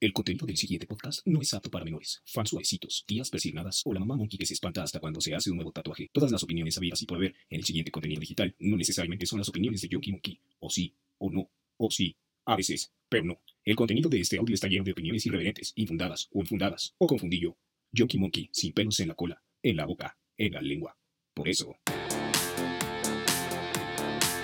[0.00, 3.92] El contenido del siguiente podcast no es apto para menores, fans suavecitos, tías persignadas o
[3.92, 6.08] la mamá monkey que se espanta hasta cuando se hace un nuevo tatuaje.
[6.12, 9.40] Todas las opiniones habidas y por haber en el siguiente contenido digital no necesariamente son
[9.40, 10.40] las opiniones de Yonky Monkey.
[10.60, 12.14] O sí, o no, o sí,
[12.44, 13.40] a veces, pero no.
[13.64, 17.56] El contenido de este audio está lleno de opiniones irreverentes, infundadas o infundadas, o confundillo.
[17.90, 20.96] Yonky Monkey, sin pelos en la cola, en la boca, en la lengua.
[21.34, 21.76] Por eso.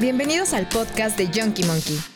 [0.00, 2.13] Bienvenidos al podcast de Junkie Monkey.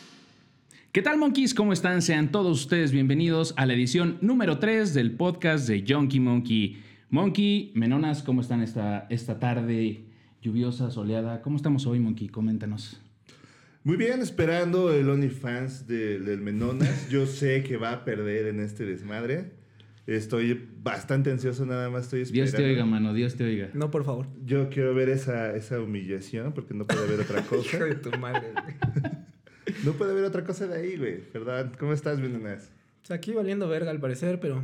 [0.91, 1.53] ¿Qué tal, monkeys?
[1.53, 2.01] ¿Cómo están?
[2.01, 6.81] Sean todos ustedes bienvenidos a la edición número 3 del podcast de Junkie Monkey.
[7.09, 10.05] Monkey, Menonas, ¿cómo están esta, esta tarde
[10.41, 11.41] lluviosa, soleada?
[11.41, 12.27] ¿Cómo estamos hoy, Monkey?
[12.29, 13.01] Coméntanos.
[13.83, 17.09] Muy bien, esperando el OnlyFans de- del Menonas.
[17.09, 19.51] Yo sé que va a perder en este desmadre.
[20.07, 22.51] Estoy bastante ansioso, nada más estoy esperando.
[22.51, 23.69] Dios te oiga, mano, Dios te oiga.
[23.75, 24.25] No, por favor.
[24.43, 27.85] Yo quiero ver esa, esa humillación porque no puede haber otra Hijo cosa.
[27.85, 29.11] de tu madre, güey.
[29.83, 31.23] No puede haber otra cosa de ahí, güey.
[31.33, 31.71] ¿Verdad?
[31.79, 32.71] ¿Cómo estás, Menonas?
[33.01, 34.63] Pues aquí valiendo verga al parecer, pero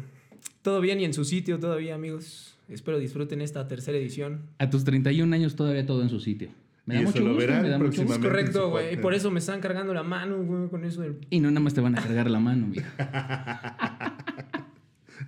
[0.62, 2.56] todo bien y en su sitio todavía, amigos.
[2.70, 4.42] Espero disfruten esta tercera edición.
[4.58, 6.50] A tus 31 años todavía todo en su sitio.
[6.86, 8.22] Me da Y eso mucho lo gusto, verán me da mucho gusto.
[8.22, 8.86] Correcto, güey.
[8.86, 9.02] podcast.
[9.02, 11.18] Por eso me están cargando la mano, güey, con eso del...
[11.30, 12.86] Y no nada más te van a cargar la mano, mira.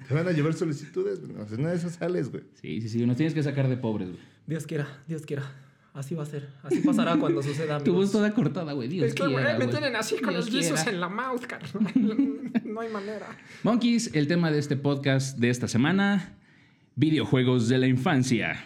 [0.08, 1.22] ¿Te van a llevar solicitudes?
[1.22, 2.44] No, en una de esas sales, güey.
[2.62, 4.20] Sí, sí, sí, nos tienes que sacar de pobres, güey.
[4.46, 5.44] Dios quiera, Dios quiera.
[5.98, 6.48] Así va a ser.
[6.62, 8.88] Así pasará cuando suceda, Tu voz toda cortada, güey.
[8.88, 9.70] Dios Es que, güey, quiera, me güey.
[9.78, 11.92] tienen así con Dios los guisos en la mouth, carnal.
[12.66, 13.26] No hay manera.
[13.64, 16.38] Monkeys, el tema de este podcast de esta semana,
[16.96, 18.64] videojuegos de la infancia.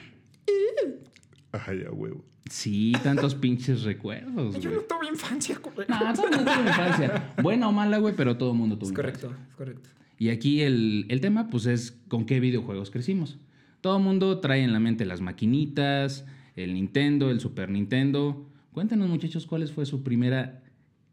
[1.54, 2.24] Ay, a huevo.
[2.50, 4.76] Sí, tantos pinches recuerdos, Yo güey.
[4.76, 5.88] no tuve infancia, güey.
[5.88, 7.34] No, todo el mundo tuvo infancia.
[7.42, 9.22] Buena o mala, güey, pero todo el mundo tuvo Es infancia.
[9.30, 9.90] correcto, es correcto.
[10.18, 13.38] Y aquí el, el tema, pues, es con qué videojuegos crecimos.
[13.80, 18.48] Todo el mundo trae en la mente las maquinitas, el Nintendo, el Super Nintendo.
[18.74, 20.64] Cuéntanos, muchachos, cuál fue su primera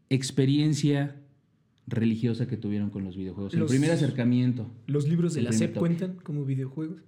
[0.09, 1.15] experiencia
[1.87, 3.53] religiosa que tuvieron con los videojuegos.
[3.53, 4.69] El Los- primer acercamiento.
[4.87, 7.01] ¿Los libros de El la SEP cuentan como videojuegos?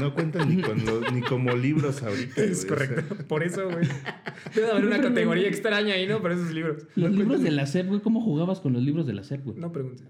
[0.00, 0.78] No cuentan ni, con
[1.14, 2.42] ni como libros ahorita.
[2.42, 2.78] Es güey.
[2.78, 3.16] O sea, correcto.
[3.26, 3.88] Por eso, güey.
[4.54, 6.20] Debe haber una categoría extraña ahí, ¿no?
[6.20, 6.86] Para esos libros.
[6.94, 8.00] Los libros de la SEP, güey.
[8.00, 9.58] ¿Cómo jugabas con los libros de la SEP, güey?
[9.58, 10.06] No preguntes.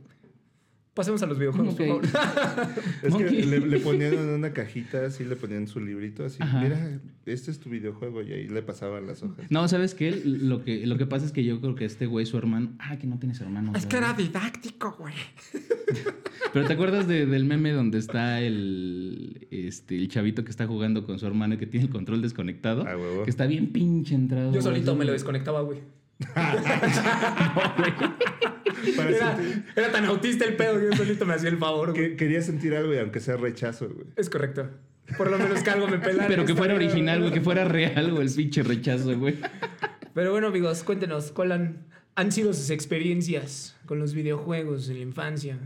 [0.98, 2.03] Pasemos a los videojuegos, por favor.
[3.04, 3.41] Es Monkey.
[3.42, 6.38] que le, le ponían en una cajita, así le ponían su librito, así.
[6.41, 6.60] Ajá.
[6.60, 9.48] Mira, este es tu videojuego, y ahí le pasaban las hojas.
[9.48, 10.10] No, ¿sabes qué?
[10.25, 12.72] Lo que, lo que pasa es que yo creo que este güey, su hermano...
[12.81, 13.72] Ah, que no tienes hermano.
[13.76, 15.14] Es que era didáctico, güey.
[16.53, 21.04] Pero ¿te acuerdas de- del meme donde está el, este, el chavito que está jugando
[21.06, 22.84] con su hermano y que tiene el control desconectado?
[22.88, 23.22] Ah, huevo.
[23.22, 24.53] Que está bien pinche entrado.
[24.53, 24.98] Yo solito güey.
[25.00, 25.78] me lo desconectaba, güey.
[29.77, 32.11] Era, tan autista el pedo que yo solito me hacía el favor, güey.
[32.11, 34.06] que- quería sentir algo, y aunque sea rechazo, güey.
[34.17, 34.69] Es correcto.
[35.17, 36.29] Por lo menos que algo me pelara.
[36.29, 39.37] Pero que fuera original, güey, que fuera real, güey, el pinche rechazo, güey.
[40.15, 41.77] Pero bueno, amigos, cuéntenos, ¿cuáles han,
[42.15, 45.59] han sido sus experiencias con los videojuegos en la infancia?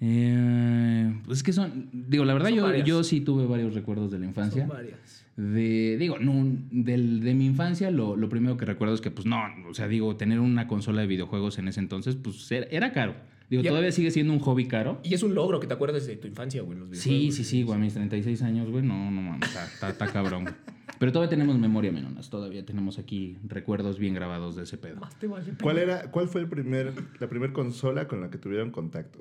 [0.00, 2.86] Eh, pues es que son, digo, la verdad Son yo, varias.
[2.86, 4.62] yo sí tuve varios recuerdos de la infancia.
[4.62, 5.19] Son varias.
[5.40, 9.26] De, digo, no, del, de mi infancia lo, lo primero que recuerdo es que, pues
[9.26, 12.92] no, o sea, digo, tener una consola de videojuegos en ese entonces, pues era, era
[12.92, 13.14] caro.
[13.48, 13.70] Digo, Ya.
[13.70, 15.00] todavía sigue siendo un hobby caro.
[15.02, 17.02] Y es un logro que te acuerdes de tu infancia, güey, los videojuegos.
[17.02, 20.06] Sí, sí, sí, güey, a mis 36 años, güey, no, no mames, está, está, está
[20.08, 20.42] cabrón.
[20.44, 20.54] güey.
[20.98, 24.96] Pero todavía tenemos memoria, menonas, todavía tenemos aquí recuerdos bien grabados de ese pedo.
[25.00, 28.38] Más te vale, ¿Cuál era, cuál fue el primer, la primera consola con la que
[28.38, 29.20] tuvieron contacto?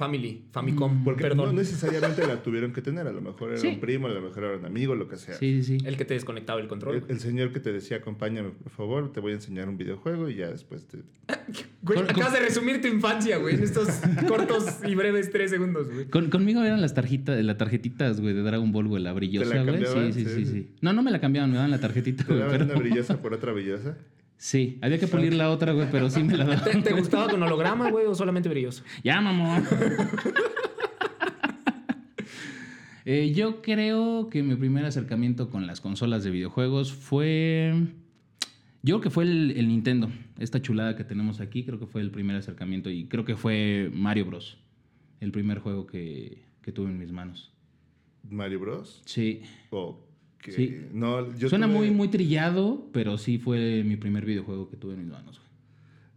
[0.00, 1.46] Family, Famicom, Porque perdón.
[1.48, 3.66] no necesariamente la tuvieron que tener, a lo mejor era Sí.
[3.68, 5.34] un primo, a lo mejor era un amigo, lo que sea.
[5.34, 5.86] Sí, sí, sí.
[5.86, 6.96] El que te desconectaba el control.
[6.96, 10.28] El, el señor que te decía, acompáñame, por favor, te voy a enseñar un videojuego
[10.30, 10.98] y ya después te...
[11.82, 13.88] Güey, Con- acabas de resumir tu infancia, güey, en estos
[14.28, 16.06] cortos y breves tres segundos, güey.
[16.06, 19.56] Con- conmigo eran las tarjetas, las tarjetitas, güey, de Dragon Ball, güey, la brillosa, ¿Te
[19.64, 20.12] la güey.
[20.12, 20.46] Sí, sí, Sí.
[20.46, 20.68] sí.
[20.80, 22.38] No, no me la cambiaban, me daban la tarjetita, ¿Te güey.
[22.40, 22.64] daban Pero...
[22.66, 23.96] una brillosa por otra brillosa?
[24.42, 26.82] Sí, había que pulir la otra, güey, pero sí me la ¿Te, daban.
[26.82, 28.82] te gustaba con holograma, güey, o solamente brilloso?
[29.04, 29.64] Ya, mamón.
[33.06, 37.72] Eh, yo creo que mi primer acercamiento con las consolas de videojuegos fue.
[38.82, 40.10] Yo creo que fue el, el Nintendo.
[40.38, 42.90] Esta chulada que tenemos aquí, creo que fue el primer acercamiento.
[42.90, 44.58] Y creo que fue Mario Bros.
[45.18, 47.52] El primer juego que, que tuve en mis manos.
[48.28, 49.02] ¿Mario Bros?
[49.06, 49.40] Sí.
[50.48, 50.86] Sí.
[50.92, 54.94] No, yo Suena tuve- muy, muy trillado, pero sí fue mi primer videojuego que tuve
[54.94, 55.38] en mis manos.
[55.38, 55.50] güey.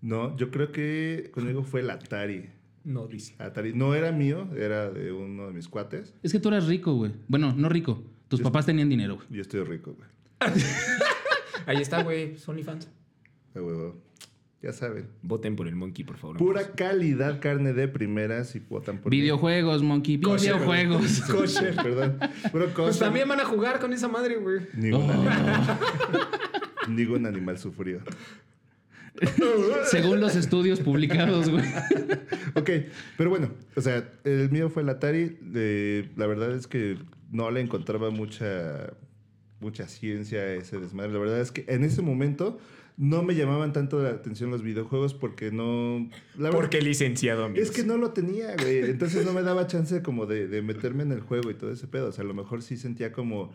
[0.02, 2.50] No, yo creo que conmigo fue el Atari.
[2.84, 3.36] No, dice.
[3.42, 3.74] Atari.
[3.74, 6.14] No era mío, era de uno de mis cuates.
[6.24, 7.12] Es que tú eras rico, güey.
[7.28, 8.04] Bueno, no rico.
[8.28, 9.28] Tus Yo- papás tenían dinero, güey.
[9.30, 10.10] Yo estoy rico, güey.
[11.66, 12.90] Ahí está, güey, Sony fans.
[13.54, 14.02] De huevo.
[14.64, 15.08] Ya saben.
[15.22, 16.38] Voten por el Monkey, por favor.
[16.38, 19.20] Pura calidad, carne de primera, si votan por mí.
[19.20, 20.22] Videojuegos, Monkey.
[20.22, 21.20] Kosher, Videojuegos.
[21.30, 21.76] Kosher.
[21.76, 22.18] Perdón.
[22.50, 24.62] Puro Pues también van a jugar con esa madre, güey.
[24.74, 25.12] Ningún, Oh.
[25.12, 25.80] animal,
[26.88, 28.00] ningún animal sufrió.
[29.86, 31.64] Según los estudios publicados, güey.
[32.56, 32.70] Ok,
[33.18, 35.38] pero bueno, o sea, el mío fue el Atari.
[35.56, 36.98] eh, la verdad es que
[37.32, 38.94] no le encontraba mucha,
[39.60, 41.12] mucha ciencia a ese desmadre.
[41.14, 42.60] La verdad es que en ese momento
[42.98, 46.10] no me llamaban tanto la atención los videojuegos porque no...
[46.36, 47.70] La verdad- Porque licenciado, amigos.
[47.70, 48.80] Es que no lo tenía, güey.
[48.84, 51.88] Entonces no me daba chance como de, de meterme en el juego y todo ese
[51.88, 52.10] pedo.
[52.10, 53.52] O sea, a lo mejor sí sentía como,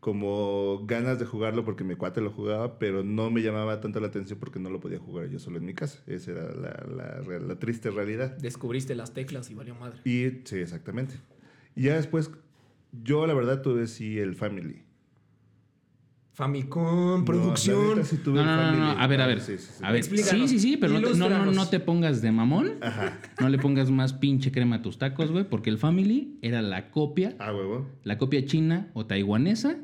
[0.00, 4.06] como ganas de jugarlo porque mi cuate lo jugaba, pero no me llamaba tanto la
[4.06, 6.00] atención porque no lo podía jugar yo solo en mi casa.
[6.06, 8.36] Esa era la, la real- la triste realidad.
[8.38, 9.98] Descubriste las teclas y valió madre.
[10.04, 11.16] Y sí, exactamente.
[11.74, 12.30] Y ya después,
[13.02, 14.82] yo la verdad tuve sí el Family.
[16.36, 17.94] Famicom, producción.
[17.96, 19.40] neta sí tuve No, no, no, a ver, a ver.
[19.40, 19.82] Sí, sí, sí.
[19.82, 22.72] A ver, sí, sí, sí, pero no te, no, no, te pongas de mamón.
[22.82, 23.18] Ajá.
[23.40, 26.90] No le pongas más pinche crema a tus tacos, güey, porque el Family era la
[26.90, 27.88] copia, Ah, huevo.
[28.04, 29.76] la copia china o taiwanesa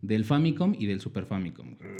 [0.00, 1.76] del Famicom y del Super Famicom.
[1.76, 1.90] güey.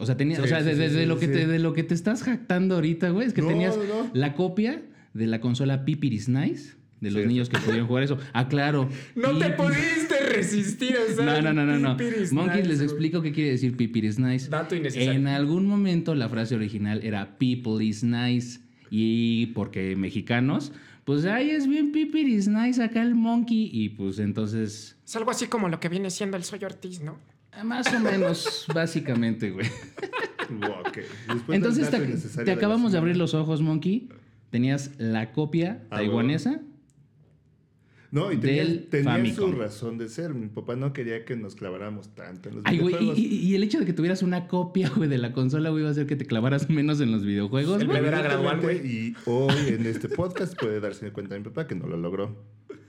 [0.00, 1.32] O sea, tenía, Sí, o sea, de, sí, de- sí, de sí, lo que sí.
[1.32, 3.78] te, de lo que te estás jactando ahorita, güey, es que No, tenías
[4.14, 4.82] la copia
[5.14, 8.18] de la consola Pipiris Nice de los Sí, niños que pudieron jugar eso.
[8.32, 8.88] Ah, claro.
[9.14, 9.56] No te Pipi-
[10.26, 11.96] resistir a No, usar no, no, no, no.
[11.96, 14.48] Pipiris Monkeys, Nice, les explico qué quiere decir Pipiris Nice.
[14.50, 15.12] Dato innecesario.
[15.12, 18.60] En algún momento la frase original era People is nice.
[18.90, 20.72] Y porque mexicanos,
[21.04, 23.68] pues ay, es bien Pipiris Nice acá el monkey.
[23.72, 27.18] Y pues entonces, Es algo así como lo que viene siendo el Soy Ortiz, ¿no?
[27.52, 29.66] ah, más o menos, básicamente, güey.
[29.66, 30.96] Ok.
[30.96, 34.08] Después del Entonces te, te acabamos de abrir los ojos, monkey.
[34.50, 36.60] Tenías la copia Ah, taiwanesa.
[38.16, 40.32] No, y tenía, tenía su razón de ser.
[40.32, 43.18] Mi papá no quería que nos claváramos tanto en los Ay, güey, y, videojuegos.
[43.18, 45.88] y- y el hecho de que tuvieras una copia, güey, de la consola, güey, iba
[45.88, 48.86] a hacer que te clavaras menos en los videojuegos, era gradual, Evidentemente, güey.
[48.90, 52.42] Y hoy en este podcast puede darse cuenta mi papá que no lo logró.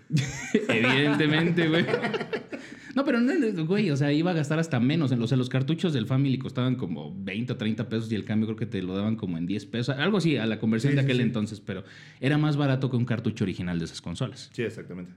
[0.70, 1.86] Evidentemente, güey.
[2.98, 3.32] No, pero no,
[3.68, 5.12] güey, o sea, iba a gastar hasta menos.
[5.12, 8.26] En los, en los cartuchos del Family costaban como 20 o 30 pesos y el
[8.26, 9.96] cambio creo que te lo daban como en 10 pesos.
[9.96, 11.22] Algo así, a la conversión Sí, de aquel sí.
[11.22, 11.84] entonces, pero
[12.20, 14.50] era más barato que un cartucho original de esas consolas.
[14.52, 15.12] Sí, exactamente.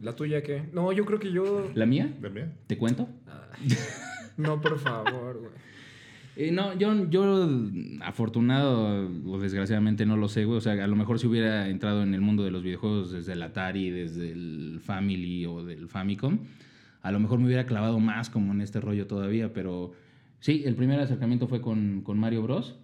[0.00, 0.64] ¿La tuya qué?
[0.72, 1.70] No, yo creo que yo.
[1.76, 2.12] ¿La mía?
[2.20, 2.54] ¿También?
[2.66, 3.08] ¿Te cuento?
[3.28, 3.68] Ay,
[4.36, 5.52] No, por favor, güey.
[6.36, 7.48] Eh, no, yo, yo
[8.02, 10.58] afortunado o desgraciadamente no lo sé, güey.
[10.58, 13.32] O sea, a lo mejor si hubiera entrado en el mundo de los videojuegos desde
[13.32, 16.40] el Atari, desde el Family o del Famicom,
[17.00, 19.54] a lo mejor me hubiera clavado más como en este rollo todavía.
[19.54, 19.92] Pero
[20.40, 22.76] sí, el primer acercamiento fue con, con Mario Bros.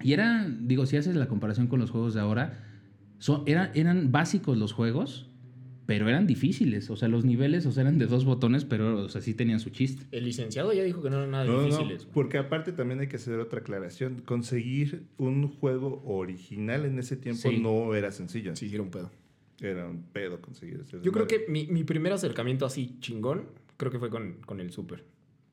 [0.00, 2.64] Y era, digo, si haces la comparación con los juegos de ahora,
[3.18, 5.28] son, eran, eran básicos los juegos,
[5.86, 6.88] pero eran difíciles.
[6.90, 9.60] O sea, los niveles o sea, eran de dos botones, pero o sea, sí tenían
[9.60, 10.04] su chiste.
[10.10, 12.02] El licenciado ya dijo que no eran nada No, no, difíciles.
[12.04, 12.14] güey.
[12.14, 14.22] porque aparte también hay que hacer otra aclaración.
[14.24, 17.58] Conseguir un juego original en ese tiempo Sí.
[17.58, 18.54] no era sencillo.
[18.56, 19.10] Sí, era un pedo.
[19.60, 23.44] Era un pedo conseguir ese Yo creo que mi, mi primer acercamiento así chingón,
[23.76, 25.04] creo que fue con, con el Super.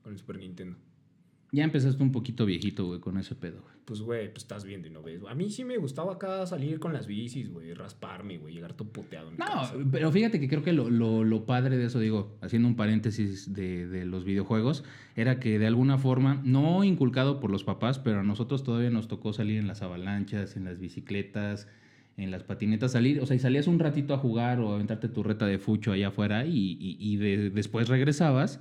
[0.02, 0.76] Con el Super Nintendo.
[1.52, 3.74] Ya empezaste un poquito viejito, güey, con ese pedo, güey.
[3.84, 5.20] Pues, güey, pues estás viendo y no ves.
[5.28, 8.90] A mí sí me gustaba acá salir con las bicis, güey, rasparme, güey, llegar todo
[9.10, 9.74] en No, casa.
[9.90, 13.52] pero fíjate que creo que lo, lo- lo padre de eso, digo, haciendo un paréntesis
[13.52, 14.84] de, de los videojuegos,
[15.16, 19.08] era que de alguna forma, no inculcado por los papás, pero a nosotros todavía nos
[19.08, 21.66] tocó salir en las avalanchas, en las bicicletas,
[22.16, 25.08] en las patinetas, salir, o sea, y salías un ratito a jugar o a aventarte
[25.08, 28.60] tu reta de fucho allá afuera y, y- y de- después regresabas.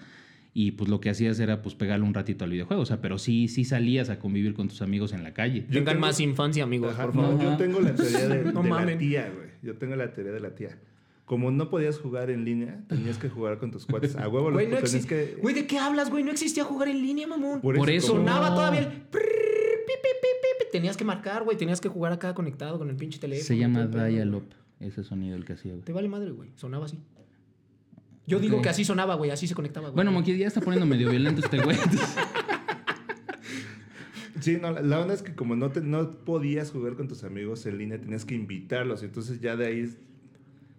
[0.54, 2.82] Y pues lo que hacías era pues pegarle un ratito al videojuego.
[2.82, 5.62] O sea, pero sí, sí salías a convivir con tus amigos en la calle.
[5.68, 7.42] Yo Tengan tengo- más infancia, amigos, Ajá, por no, favor.
[7.44, 9.50] yo tengo la teoría de, No de la tía, güey.
[9.62, 10.78] Yo tengo la teoría de la tía.
[11.26, 14.16] Como no podías jugar en línea, tenías que jugar con tus cuates.
[14.16, 15.38] A huevo, Güey, los no tenías que...
[15.40, 16.24] Güey, ¿de qué hablas, güey?
[16.24, 17.62] No existía jugar en línea, mamón.
[17.62, 18.56] Por eso- como- Sonaba No.
[18.56, 18.88] todavía el.
[18.88, 20.66] prrr, pi, pi, pi, pi, pi.
[20.72, 21.56] Tenías que marcar, güey.
[21.58, 23.46] Tenías que jugar acá conectado con el pinche teléfono.
[23.46, 24.46] Se llama Dial-Up,
[24.80, 25.84] ese sonido el que hacía, güey.
[25.84, 26.50] Te vale madre, güey.
[26.56, 26.98] Sonaba así.
[28.30, 29.32] Yo digo que así sonaba, güey.
[29.32, 29.96] Así se conectaba, güey.
[29.96, 31.78] Bueno, Monkey ya está poniendo medio violento este güey.
[34.42, 37.26] Sí, no, la, la onda es que como no, te, no podías jugar con tus
[37.26, 39.04] amigos en línea, tenías que invitarlos.
[39.04, 39.98] Entonces ya de ahí...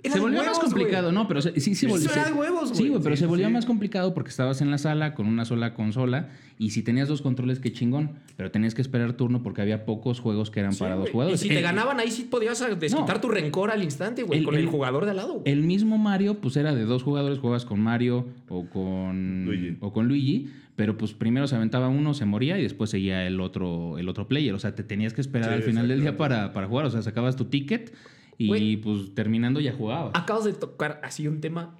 [0.02, 1.14] Era se volvió huevos, más complicado, güey.
[1.14, 1.28] ¿no?
[1.28, 2.10] Pero se- sí, sí, Eso volvió.
[2.12, 2.88] era se- de huevos, Sí, güey.
[2.90, 3.52] güey, pero Sí, se volvió sí.
[3.52, 6.28] más complicado porque estabas en la sala con una sola consola
[6.58, 8.12] y si tenías dos controles, qué chingón.
[8.36, 11.12] Pero tenías que esperar turno porque había pocos juegos que eran Sí, para dos güey.
[11.12, 11.44] jugadores.
[11.44, 13.20] Y si te ganaban ahí sí podías ah, desquitar No.
[13.20, 14.42] tu rencor al instante, güey.
[14.42, 15.42] Con el, el- jugador de al lado, güey.
[15.52, 19.76] El mismo Mario, pues era de dos jugadores, juegas con Mario o con Luigi.
[19.80, 23.38] o con Luigi, pero pues primero se aventaba uno, se moría y después seguía el
[23.40, 24.54] otro, el otro player.
[24.54, 26.86] O sea, te tenías que esperar Sí, al final del día para, para jugar.
[26.86, 27.92] O sea, sacabas tu ticket
[28.40, 28.76] y Güey.
[28.78, 30.12] pues terminando ya jugabas.
[30.14, 31.76] Acabas de tocar así un tema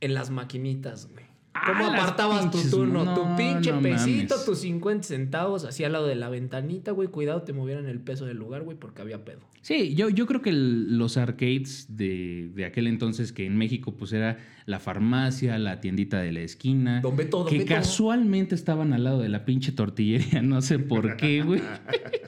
[0.00, 1.24] en las maquinitas, güey.
[1.66, 3.04] ¿Cómo Ah, las apartabas tu turno?
[3.04, 4.44] no, tu pinche no pesito, mames.
[4.46, 7.08] tus 50 centavos, así al lado de la ventanita, güey.
[7.08, 9.40] Cuidado, te movieran el peso del lugar, güey, porque había pedo.
[9.60, 13.94] Sí, yo, yo creo que el- los arcades de, de aquel entonces, que en México
[13.96, 17.74] pues era la farmacia, la tiendita de la esquina, Don Beto, don que Beto.
[17.74, 21.62] casualmente estaban al lado de la pinche tortillería, no sé por qué, güey.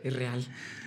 [0.05, 0.41] Es real.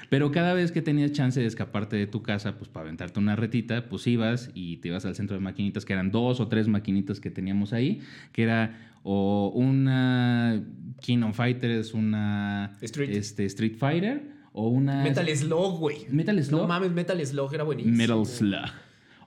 [0.10, 3.36] Pero cada vez que tenías chance de escaparte de tu casa, pues para aventarte una
[3.36, 6.68] retita, pues ibas y te ibas al centro de maquinitas, que eran dos o tres
[6.68, 10.62] maquinitas que teníamos ahí, que era o una
[11.02, 13.12] King of Fighters, una Street.
[13.12, 16.08] Este, Street Fighter, o una Metal Slug, güey.
[16.10, 16.62] Metal Slug.
[16.62, 17.96] No mames, Metal Slug era buenísimo.
[17.96, 18.66] Metal Slug.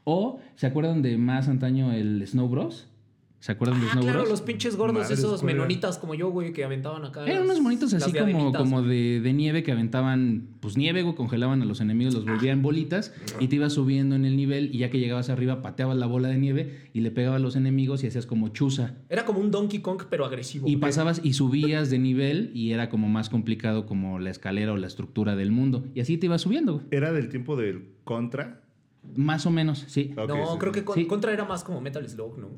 [0.05, 2.90] O, ¿se acuerdan de más antaño el Snow Bros?
[3.41, 4.31] ¿Se acuerdan de Ah, Snow claro, Bros?
[4.31, 5.57] los pinches gordos, Madre esos escuela.
[5.57, 7.25] menonitas como yo, güey, que aventaban acá.
[7.25, 11.15] Eran las- unos monitos así como, como de, de nieve que aventaban, pues nieve, güey,
[11.15, 14.79] congelaban a los enemigos, los volvían bolitas y te ibas subiendo en el nivel y
[14.81, 18.05] ya que llegabas arriba pateabas la bola de nieve y le pegabas a los enemigos
[18.05, 18.97] y hacías como chuza.
[19.09, 20.69] Era como un Donkey Kong, pero agresivo.
[20.69, 20.81] Y güey.
[20.83, 24.87] pasabas y subías de nivel y era como más complicado como la escalera o la
[24.87, 25.87] estructura del mundo.
[25.95, 26.87] Y así te ibas subiendo, güey.
[26.91, 28.61] Era del tiempo del Contra.
[29.17, 30.13] Más o menos, sí.
[30.15, 30.79] No, sí, creo sí.
[30.81, 31.07] que con- Sí.
[31.07, 32.49] Contra era más como Metal Slug, ¿no?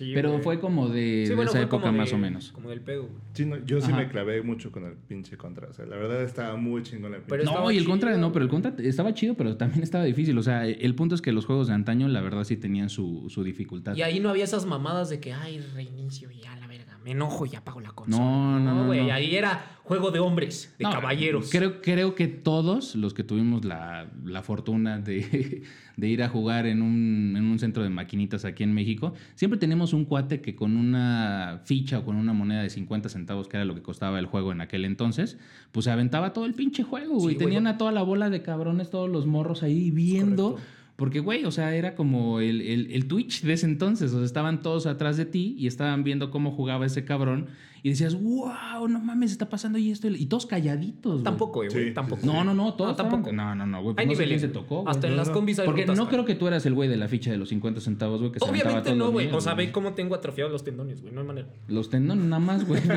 [0.00, 0.42] Sí, Pero güey.
[0.42, 2.52] fue como de, Sí, de bueno, esa época como de- más o menos.
[2.52, 3.14] Como del pedo, güey.
[3.34, 3.98] Sí, no, yo sí Ajá.
[4.00, 5.68] me clavé mucho con el pinche Contra.
[5.68, 7.28] O sea, la verdad estaba muy chingón la pinche.
[7.28, 8.20] Pero No, y el contra, chido.
[8.22, 10.38] no, pero el contra estaba chido, pero también estaba difícil.
[10.38, 13.26] O sea, el punto es que los juegos de antaño, la verdad, sí tenían su,
[13.28, 13.94] su dificultad.
[13.94, 17.10] Y ahí no había esas mamadas de que, ay, reinicio y ya la verga, me
[17.10, 18.24] enojo y apago la consola.
[18.24, 19.12] No, no, no, güey, no.
[19.12, 21.50] ahí era juego de hombres, de No, caballeros.
[21.50, 25.62] Creo, creo que todos los que tuvimos la, la fortuna de,
[25.96, 29.58] de ir a jugar en un, en un centro de maquinitas aquí en México, siempre
[29.58, 33.56] tenemos un cuate que con una ficha o con una moneda de 50 centavos, que
[33.56, 35.38] era lo que costaba el juego en aquel entonces,
[35.72, 37.20] pues se aventaba todo el pinche juego, güey.
[37.20, 37.38] Sí, güey.
[37.38, 40.52] Tenían a toda la bola de cabrones, todos los morros ahí viendo.
[40.52, 40.79] Correcto.
[41.00, 44.12] Porque, güey, o sea, era como el, el, el Twitch de ese entonces.
[44.12, 47.46] O sea, estaban todos atrás de ti y estaban viendo cómo jugaba ese cabrón.
[47.82, 50.06] Y decías, wow, no mames, está pasando y esto.
[50.08, 51.12] Y todos calladitos.
[51.14, 51.24] güey.
[51.24, 52.20] Tampoco, güey, Sí, tampoco.
[52.20, 53.32] sí, No, no, no, todos No, tampoco.
[53.32, 53.94] No, no, no, güey.
[53.94, 54.40] pues Hay no sé niveles.
[54.42, 54.82] quién se tocó.
[54.82, 54.90] güey.
[54.94, 56.12] Hasta en las combis hay Porque rutas, no güey.
[56.12, 58.38] creo que tú eras el güey de la ficha de los 50 centavos, güey, que
[58.42, 59.28] Obviamente no, güey.
[59.32, 61.14] O sea, ve cómo tengo atrofiados los tendones, güey.
[61.14, 61.48] No hay manera.
[61.68, 62.82] Los tendones nada más, güey.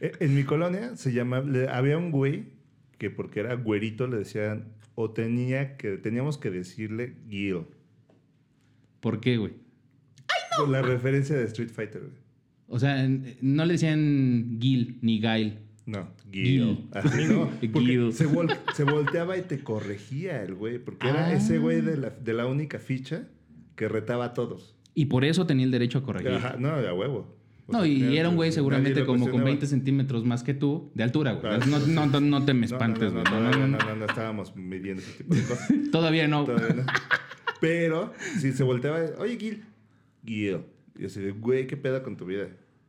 [0.00, 2.44] Eh, En mi colonia se llama, le- había un güey
[2.98, 4.68] que porque era güerito le decían,
[5.00, 7.60] o tenía que, teníamos que decirle Gil.
[8.98, 9.52] ¿Por qué, güey?
[10.58, 12.14] Con la referencia de Street Fighter, güey.
[12.66, 13.08] O sea,
[13.40, 15.60] no le decían Gil ni Gail.
[15.86, 16.44] No, Gil.
[16.44, 16.88] Gil.
[16.92, 17.48] Así, ¿no?
[17.60, 18.12] Gil.
[18.12, 21.32] Se, vol- se volteaba y te corregía el güey, porque era Ah.
[21.32, 23.28] ese güey de la, de la única ficha
[23.76, 24.74] que retaba a todos.
[24.94, 26.32] Y por eso tenía el derecho a corregir.
[26.32, 27.37] Ajá, no, a huevo.
[27.68, 29.44] No, sea, y era un güey seguramente como con cuestionaba.
[29.50, 31.42] 20 centímetros más que tú, de altura, güey.
[31.42, 31.66] Claro.
[31.66, 33.24] No, no, no, no te me No, no, espantes, no, güey.
[33.32, 35.68] no, No, no, no, no, no, no estábamos midiendo ese tipo de cosas.
[35.92, 36.44] Todavía no.
[36.44, 36.86] Todavía no.
[37.60, 39.64] Pero si se volteaba, oye, Gil,
[40.24, 40.58] Gil.
[40.96, 42.48] Y yo así, de, güey, ¿qué pedo con tu vida?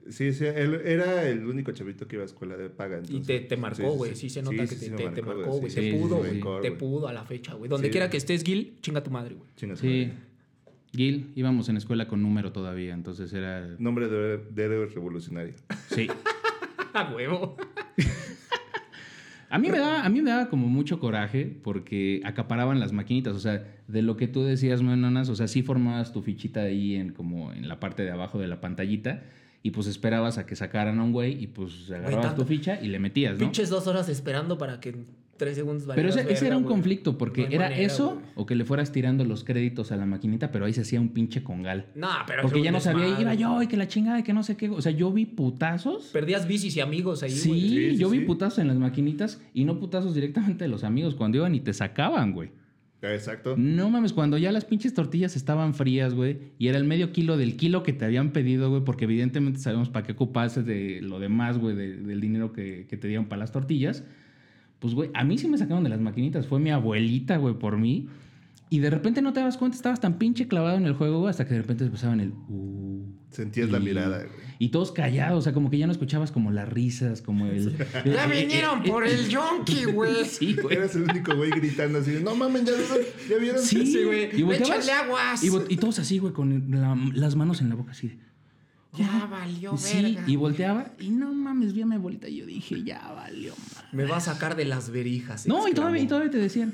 [0.09, 2.97] Sí, sí, él era el único chavito que iba a escuela de paga.
[2.97, 4.15] Y entonces- te, te marcó, güey.
[4.15, 5.69] Sí, se nota que sí, te, te- te marcó, güey.
[5.69, 6.41] sí, te sí, pudo, güey.
[6.61, 7.69] Te pudo a la fecha, güey.
[7.69, 7.91] Donde Sí.
[7.91, 9.49] quiera que estés, Gil, chinga tu madre, güey.
[9.55, 10.05] Chinga su Sí.
[10.07, 10.28] madre.
[10.91, 13.67] Gil, íbamos en escuela con número todavía, entonces era...
[13.77, 15.53] Nombre de, de héroe revolucionario.
[15.89, 16.07] Sí.
[16.93, 17.55] A huevo.
[19.51, 23.35] A mí, me daba, a mí me daba como mucho coraje porque acaparaban las maquinitas.
[23.35, 26.95] O sea, de lo que tú decías, Menonas, o sea, sí formabas tu fichita ahí
[26.95, 29.23] en, como en la parte de abajo de la pantallita
[29.63, 32.89] y pues esperabas a que sacaran a un güey y pues agarrabas tu ficha y
[32.89, 33.39] le metías, ¿no?
[33.39, 34.95] Pinches dos horas esperando para que
[35.39, 38.45] tres segundos Pero ese, ese verga, era un conflicto porque No era manera, eso o
[38.45, 41.41] que le fueras tirando los créditos a la maquinita, pero ahí se hacía un pinche
[41.41, 41.87] congal.
[41.95, 43.23] No, pero Porque ya no sabía, desmadre.
[43.23, 44.69] iba yo y que la chingada y que no sé qué.
[44.69, 46.09] O sea, yo vi putazos.
[46.13, 47.61] Perdías bicis y amigos ahí, Sí, güey.
[47.61, 48.25] Sí, sí, yo vi sí.
[48.25, 51.73] putazos en las maquinitas y no putazos directamente de los amigos cuando iban y te
[51.73, 52.51] sacaban, güey.
[53.01, 53.55] Exacto.
[53.57, 57.37] No mames, cuando ya las pinches tortillas estaban frías, güey, y era el medio kilo
[57.37, 61.17] del kilo que te habían pedido, güey, porque evidentemente sabemos para qué ocupaste de lo
[61.17, 64.03] demás, güey, de- del dinero que, que te dieron para las tortillas.
[64.79, 66.47] Pues, güey, a mí sí me sacaron de las maquinitas.
[66.47, 68.07] Fue mi abuelita, güey, por mí.
[68.71, 71.31] Y de repente no te das cuenta, estabas tan pinche clavado en el juego, güey,
[71.31, 72.33] hasta que de repente empezaban el...
[72.49, 74.29] Uh, Sentías la mirada, güey.
[74.59, 77.75] Y todos callados, o sea, como que ya no escuchabas como las risas, como el...
[78.05, 80.23] Ya vinieron por el yonki, güey.
[80.25, 80.77] Sí, güey.
[80.77, 82.97] Eras el único güey gritando así, no mames, ya vieron,
[83.29, 83.61] ya vieron.
[83.63, 84.39] Sí, Sí, güey.
[84.39, 85.43] Y Échale aguas.
[85.43, 88.19] Y, y todos así, güey, con la- las manos en la boca, así de...
[88.97, 90.23] Ya valió Sí, verga.
[90.25, 93.87] y volteaba y no mames, vi a mi abuelita y yo dije, ya valió, madre.
[93.91, 95.47] Me va a sacar de las verijas.
[95.47, 96.73] No, y todavía, y todavía te decían,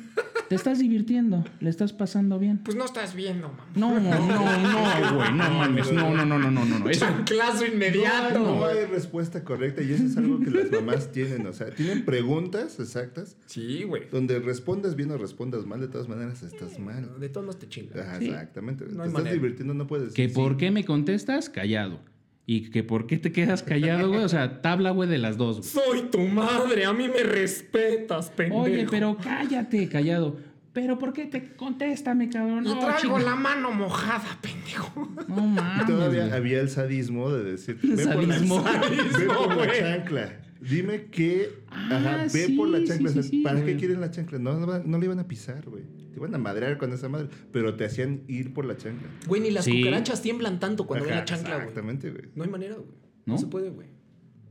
[0.50, 2.60] Te estás divirtiendo, le estás pasando bien.
[2.60, 3.66] Pues no estás viendo, mamá.
[3.76, 6.90] No, no, no, güey, no mames, no, no, no, no, no, no, no.
[6.90, 8.40] Eso, Chanclazo inmediato.
[8.40, 11.48] No hay respuesta correcta y eso es algo que las mamás tienen.
[11.48, 14.04] O sea, tienen preguntas exactas Sí, güey.
[14.12, 15.80] donde respondas bien o respondas mal.
[15.82, 17.20] De todas maneras, estás mal.
[17.20, 17.98] De todos modos te chingas.
[17.98, 18.28] Ajá, Sí.
[18.28, 18.84] Exactamente.
[18.84, 19.34] No Te estás manera.
[19.34, 22.00] divirtiendo, no puedes que decir por qué me contestas, callado.
[22.48, 24.24] Y que por qué te quedas callado, güey.
[24.24, 25.86] O sea, tabla, güey, de las dos, güey.
[25.86, 28.62] Soy tu madre, a mí me respetas, pendejo.
[28.62, 30.38] Oye, pero cállate, callado.
[30.72, 32.66] Pero ¿por qué te contéstame, cabrón?
[32.66, 35.10] No, traigo la mano mojada, pendejo.
[35.28, 35.88] No mames.
[35.88, 36.34] todavía güey.
[36.34, 38.64] había el sadismo de decir, ve por la, Sadismo.
[39.18, 39.80] ve por la güey.
[39.80, 40.34] chancla.
[40.70, 43.10] Dime que, Ah, ajá, ve sí, por la chancla.
[43.12, 44.40] sí, sí, ¿Para qué quieren la chancla?
[44.40, 45.84] No, no, no le iban a pisar, güey.
[46.12, 49.08] Te iban a madrear con esa madre, pero te hacían ir por la chancla.
[49.28, 49.80] Güey, ni las Sí.
[49.82, 51.68] cucarachas tiemblan tanto cuando ven la chancla, güey.
[51.68, 52.24] Exactamente, güey.
[52.36, 52.88] No hay manera, güey.
[53.26, 53.34] ¿No?
[53.34, 53.88] No, se puede, güey.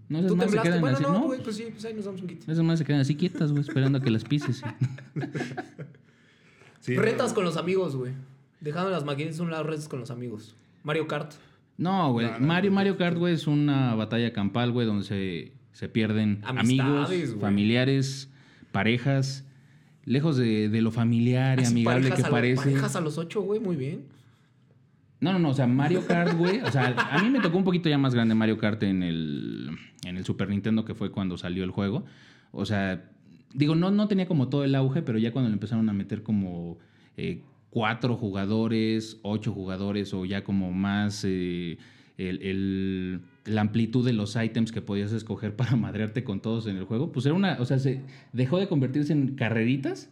[0.09, 0.69] No, esas Tú más se temblaste.
[0.69, 1.03] quedan Bueno, así.
[1.07, 2.43] no, No, güey, pues sí, pues ahí nos damos un kit.
[2.49, 4.63] esas más se quedan así quietas, güey, esperando a que las pises.
[5.15, 5.21] sí.
[6.81, 8.13] Sí, retas no, con los amigos, güey.
[8.61, 10.57] Dejando las maquinitas un lado, retas con los amigos.
[10.83, 11.33] Mario Kart.
[11.77, 12.27] No, güey.
[12.27, 15.91] No, no, Mario, no, Mario Kart, güey, es una batalla campal, güey, donde se, se
[15.91, 18.31] pierden Amistades, amigos, familiares,
[18.73, 19.45] parejas,
[20.07, 22.63] lejos de, de lo familiar y amigable que parece.
[22.71, 24.07] Parejas a los ocho, güey, muy bien.
[25.21, 26.61] No, no, no, o sea, Mario Kart, güey.
[26.61, 29.71] O sea, a mí me tocó un poquito ya más grande Mario Kart en el,
[30.05, 32.05] en el Super Nintendo, que fue cuando salió el juego.
[32.53, 33.05] O sea,
[33.55, 36.23] digo, no, no tenía como todo el auge, pero ya cuando le empezaron a meter
[36.23, 36.79] como
[37.17, 37.41] eh,
[37.71, 41.79] cuatro jugadores, ocho jugadores, o ya como más eh,
[42.19, 46.77] el, el- la amplitud de los ítems que podías escoger para madrearte con todos en
[46.77, 47.57] el juego, pues era una.
[47.61, 50.11] O sea, se dejó de convertirse en carreritas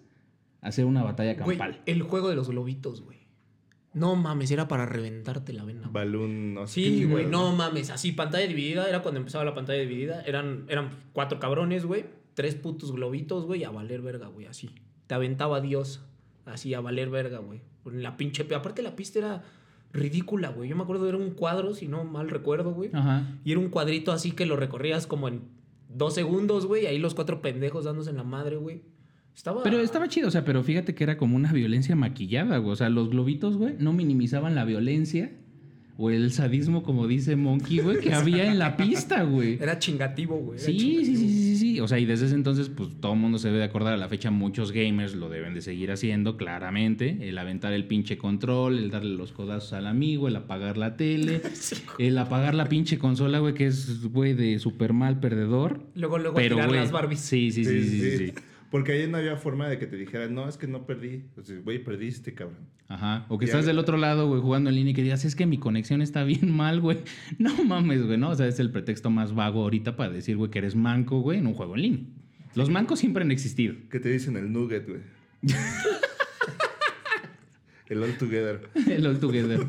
[0.61, 1.81] a ser una batalla Güey, campal.
[1.87, 3.19] el juego de los globitos, güey.
[3.95, 5.89] No mames, era para reventarte la vena.
[5.93, 7.91] Balloon, no sé Sí, güey, no mames.
[7.91, 10.23] Así, pantalla dividida, era cuando empezaba la pantalla dividida.
[10.23, 12.07] Eran, eran cuatro cabrones, güey.
[12.33, 14.71] Tres putos globitos, güey, a valer verga, güey, así.
[15.09, 16.03] Te aventaba Dios,
[16.47, 17.61] así, a valer verga, güey.
[17.83, 18.47] Con la pinche...
[18.55, 19.43] Aparte la pista era
[19.93, 20.69] ridícula, güey.
[20.69, 22.91] Yo me acuerdo, era un cuadro, si no mal recuerdo, güey.
[22.93, 23.39] Ajá.
[23.45, 25.43] Y era un cuadrito así que lo recorrías como en
[25.89, 26.87] dos segundos, güey.
[26.87, 28.83] Ahí los cuatro pendejos dándose en la madre, güey.
[29.35, 29.63] Estaba...
[29.63, 32.73] Pero estaba chido, o sea, pero fíjate que era como una violencia maquillada, güey.
[32.73, 35.33] O sea, los globitos, güey, no minimizaban la violencia
[35.99, 39.59] o el sadismo, como dice Monkey, güey, que había en la pista, güey.
[39.61, 40.59] Era chingativo, güey.
[40.59, 41.42] Sí, sí, sí, sí,
[41.75, 41.81] sí.
[41.81, 43.97] O sea, y desde ese entonces, pues todo el mundo se debe de acordar a
[43.97, 44.31] la fecha.
[44.31, 47.19] Muchos gamers lo deben de seguir haciendo, claramente.
[47.29, 51.43] El aventar el pinche control, el darle los codazos al amigo, el apagar la tele,
[51.99, 55.81] el apagar la pinche consola, güey, que es, güey, de super mal perdedor.
[55.95, 57.21] Luego, luego Pero, tirar las Barbies.
[57.21, 58.33] Sí, sí, sí, sí, sí, sí.
[58.73, 61.26] Porque ahí no había forma de que te dijeran, no, es que no perdí.
[61.37, 62.67] O sea, güey, perdiste, cabrón.
[62.88, 63.27] Ajá.
[63.29, 65.25] O que Y estás a- del otro lado, güey, jugando en línea y que digas,
[65.25, 66.99] es que mi conexión está bien mal, güey.
[67.38, 68.31] No mames, güey, ¿no?
[68.31, 71.38] O sea, es el pretexto más vago ahorita para decir, güey, que eres manco, güey,
[71.38, 72.01] en un juego en línea.
[72.55, 73.75] Los mancos siempre han existido.
[73.90, 75.01] Que te dicen el nugget, güey.
[77.88, 78.68] el all together.
[78.88, 79.66] El all together.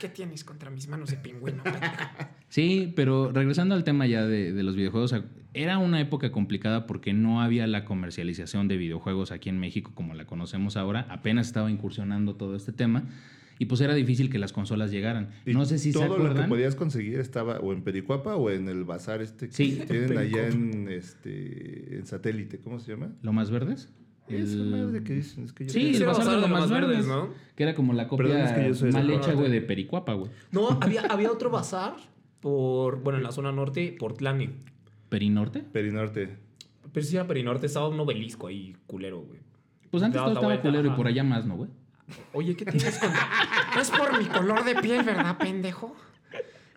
[0.00, 1.62] ¿Qué tienes contra mis manos de pingüino?
[2.52, 5.14] Sí, pero regresando al tema ya de, de los videojuegos,
[5.54, 10.12] era una época complicada porque no había la comercialización de videojuegos aquí en México como
[10.12, 11.06] la conocemos ahora.
[11.08, 13.04] Apenas estaba incursionando todo este tema.
[13.58, 15.30] Y pues era difícil que las consolas llegaran.
[15.46, 16.48] Y no sé si se todo lo que acuerdan.
[16.50, 19.82] podías conseguir estaba o en Pericuapa o en el bazar este que Sí.
[19.88, 23.12] tienen allá en este en satélite, ¿cómo se llama?
[23.22, 23.88] ¿Lo más verdes?
[24.28, 26.70] Esa El- madre que dicen, es que yo Sí, el bazar de lo más más
[26.70, 27.30] verdes, verdes, ¿no?
[27.56, 30.30] Que era como la copia Perdón, es que mal hecha, güey, de Pericuapa, güey.
[30.50, 31.94] No, había, había otro bazar
[32.42, 34.50] por, bueno, en la zona norte, por Tlani.
[35.08, 35.60] ¿Perinorte?
[35.60, 36.36] Perinorte.
[36.92, 39.40] Pero sí era Perinorte, estaba un obelisco ahí, culero, güey.
[39.90, 41.70] Pues antes todo estaba culero y por allá más, ¿no, güey?
[42.32, 43.10] Oye, ¿qué tienes con...?
[43.74, 45.96] No es por mi color de piel, ¿verdad, pendejo?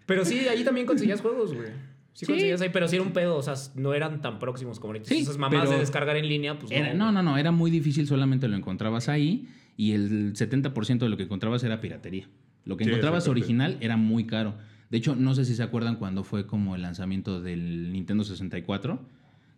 [0.06, 1.67] Pero sí, ahí también conseguías juegos, güey.
[2.13, 2.25] Sí, Sí.
[2.28, 5.10] conseguías ahí, pero sí era un pedo, o sea, no eran tan próximos como ahorita.
[5.10, 7.69] Sí, Esas mamás pero de descargar en línea, pues Era- no, no, no, era muy
[7.71, 12.30] difícil, solamente lo encontrabas ahí y el 70% de lo que encontrabas era piratería.
[12.63, 14.54] Lo que Sí, encontrabas original era muy caro.
[14.96, 18.98] De hecho, no sé si se acuerdan cuando fue como el lanzamiento del Nintendo 64,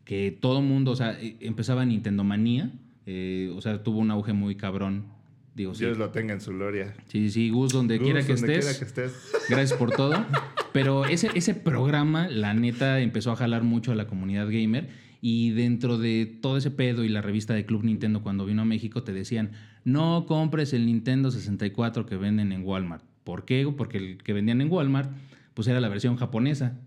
[0.04, 2.72] que todo mundo, o sea, eh, empezaba Nintendo Manía,
[3.06, 5.06] eh, o sea, tuvo un auge muy cabrón.
[5.54, 6.96] Digo, sí, Dios lo tenga en su gloria.
[7.06, 8.66] sí, sí, Gus, donde quiera que donde estés.
[8.66, 9.32] quiera que estés.
[9.48, 10.26] Gracias por todo.
[10.74, 14.90] Pero ese, ese programa, la neta, empezó a jalar mucho a la comunidad gamer.
[15.22, 18.66] Y dentro de todo ese pedo y la revista de Club Nintendo cuando vino a
[18.66, 19.52] México te decían,
[19.84, 23.04] no compres el Nintendo 64 que venden en Walmart.
[23.28, 23.70] ¿Por qué?
[23.76, 25.12] Porque el que vendían en Walmart,
[25.54, 26.80] pues era la versión japonesa.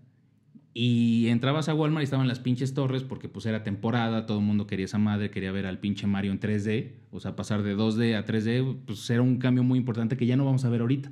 [0.73, 4.43] Y entrabas a Walmart y estaban las pinches torres porque pues era temporada, todo el
[4.45, 6.93] mundo quería esa madre, quería ver al pinche Mario en 3D.
[7.11, 10.35] O sea, pasar de 2D a 3D, pues era un cambio muy importante que ya
[10.35, 11.11] no vamos a ver ahorita.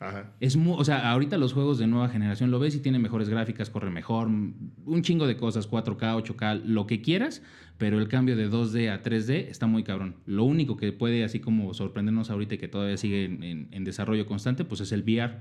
[0.00, 0.32] Ajá.
[0.40, 3.28] Es mu- o sea, ahorita los juegos de nueva generación lo ves y tiene mejores
[3.28, 7.42] gráficas, corre mejor, un chingo de cosas, 4K, 8K, lo que quieras,
[7.82, 10.14] pero el cambio de 2D a 3D está muy cabrón.
[10.24, 13.82] Lo único que puede así como sorprendernos ahorita y que todavía sigue en, en- en
[13.82, 15.32] desarrollo constante, pues es el VR.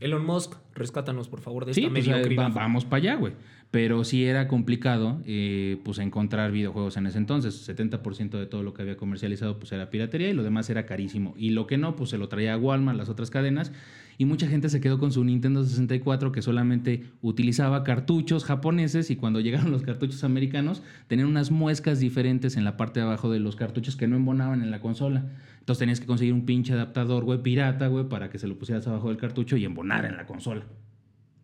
[0.00, 2.44] Elon Musk, rescátanos, por favor, de Sí, esta pues, eh, mediocridad.
[2.44, 3.34] va- vamos para allá, güey.
[3.70, 7.68] Pero sí era complicado eh, pues encontrar videojuegos en ese entonces.
[7.68, 11.34] 70% de todo lo que había comercializado pues era piratería y lo demás era carísimo.
[11.36, 13.72] Y lo que no, pues se lo traía a Walmart, las otras cadenas.
[14.20, 19.16] Y mucha gente se quedó con su Nintendo 64 que solamente utilizaba cartuchos japoneses y
[19.16, 23.40] cuando llegaron los cartuchos americanos tenían unas muescas diferentes en la parte de abajo de
[23.40, 25.24] los cartuchos que no embonaban en la consola.
[25.60, 28.86] Entonces tenías que conseguir un pinche adaptador, güey, pirata, güey, para que se lo pusieras
[28.86, 30.66] abajo del cartucho y embonara en la consola.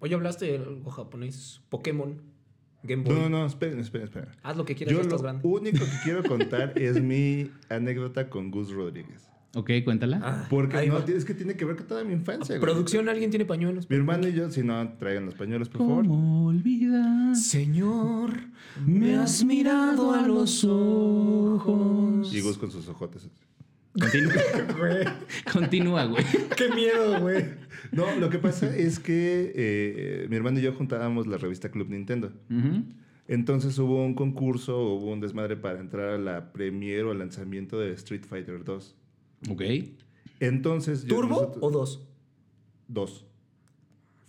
[0.00, 1.62] Oye, hablaste de algo japonés.
[1.70, 2.20] Pokémon.
[2.82, 3.14] Game Boy.
[3.14, 4.28] No, no, no, esperen, esperen, esperen.
[4.42, 5.48] Haz lo que quieras, Yo ya estás lo grande.
[5.48, 9.30] único que quiero contar es mi anécdota con Gus Rodríguez.
[9.58, 10.20] Ok, cuéntala.
[10.22, 11.04] Ah, Porque no, va.
[11.08, 12.60] es que tiene que ver con toda mi infancia, güey.
[12.60, 13.88] Producción, ¿alguien tiene pañuelos?
[13.88, 16.06] Mi hermano y yo, si no, traigan los pañuelos, por favor.
[16.06, 17.34] ¿Cómo olvidar?
[17.34, 18.32] Señor,
[18.84, 22.34] me has mirado a los ojos.
[22.34, 23.30] Y Gus con sus ojotes.
[23.98, 24.34] Continúa,
[25.50, 26.22] Continúa, güey.
[26.54, 27.46] Qué miedo, güey.
[27.92, 31.88] No, lo que pasa es que eh, mi hermano y yo juntábamos la revista Club
[31.88, 32.30] Nintendo.
[33.26, 37.92] Entonces hubo un concurso, hubo un desmadre para entrar a la premiere o lanzamiento de
[37.94, 38.94] Street Fighter 2.
[39.50, 39.62] Ok.
[40.40, 41.02] Entonces...
[41.04, 42.08] yo- ¿Turbo nosotros- o dos?
[42.88, 43.22] Dos.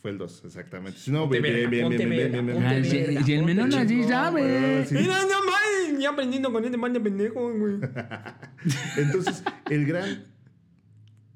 [0.01, 0.99] Fue el 2, exactamente.
[0.99, 2.81] Si no, Ponte bien, bien, verga, bien, bien, ponte bien, bien, verga, bien.
[2.83, 4.85] Ah, sí, verga, y el ponte menor así chingón, sabe.
[4.85, 4.93] Sí.
[4.95, 7.79] Mira, no mames, ya aprendiendo con este man de pendejo, güey.
[8.97, 10.23] Entonces, el gran,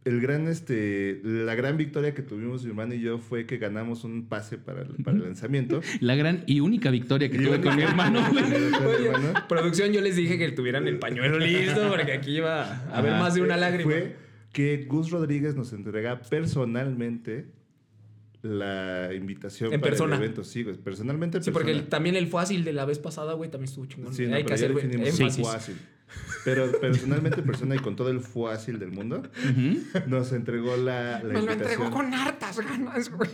[0.03, 4.03] el gran, este, la gran victoria que tuvimos mi hermano y yo fue que ganamos
[4.03, 5.81] un pase para el, para el lanzamiento.
[5.99, 8.19] La gran y única victoria que Y tuve con mi hermano.
[9.47, 13.35] Producción, yo les dije que tuvieran el pañuelo listo porque aquí iba a haber más
[13.35, 13.91] de una lágrima.
[13.91, 14.15] Fue
[14.51, 17.45] que Gus Rodríguez nos entrega personalmente
[18.43, 20.15] la invitación En para persona.
[20.15, 20.43] el evento.
[20.43, 23.51] Sí, güey, personalmente en Sí, porque el- también el fácil de la vez pasada, güey,
[23.51, 24.13] también estuvo chingón.
[24.13, 25.47] Sí, no, Hay pero que ya hacer definimos énfasis.
[25.47, 25.75] fácil.
[26.43, 29.21] Pero personalmente en persona y con todo el fácil del mundo,
[30.07, 31.61] nos entregó la, la Me lo invitación.
[31.61, 33.29] entregó con hartas ganas, güey.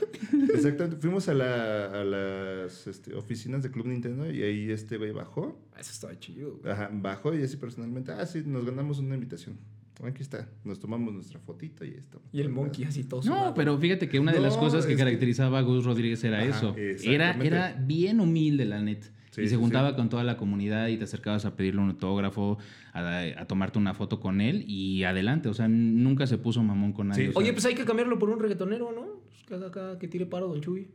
[0.53, 0.97] Exactamente.
[0.97, 5.59] Fuimos a, la- a las este, oficinas de Club Nintendo y ahí este güey bajó.
[5.79, 6.57] Eso estaba chido.
[6.61, 6.71] güey.
[6.71, 9.57] Ajá, bajó y así personalmente, ah, sí, nos ganamos una invitación.
[10.03, 10.47] Aquí está.
[10.63, 12.21] Nos tomamos nuestra fotito y esto.
[12.31, 13.53] Y el monkey así todo No, sudado.
[13.55, 16.75] pero fíjate que una de las cosas que caracterizaba a Gus Rodríguez era Ajá, eso.
[16.77, 19.03] Era, era bien humilde, la net.
[19.31, 19.95] Sí, y se sí, juntaba sí.
[19.95, 22.57] con toda la comunidad y te acercabas a pedirle un autógrafo,
[22.93, 25.49] a, a tomarte una foto con él y adelante.
[25.49, 27.25] O sea, nunca se puso mamón con nadie.
[27.25, 27.29] Sí.
[27.29, 29.21] o sea, Oye, pues hay que cambiarlo por un reggaetonero, ¿no?
[29.47, 29.61] Pues
[29.99, 30.87] que tire paro, don Chuy.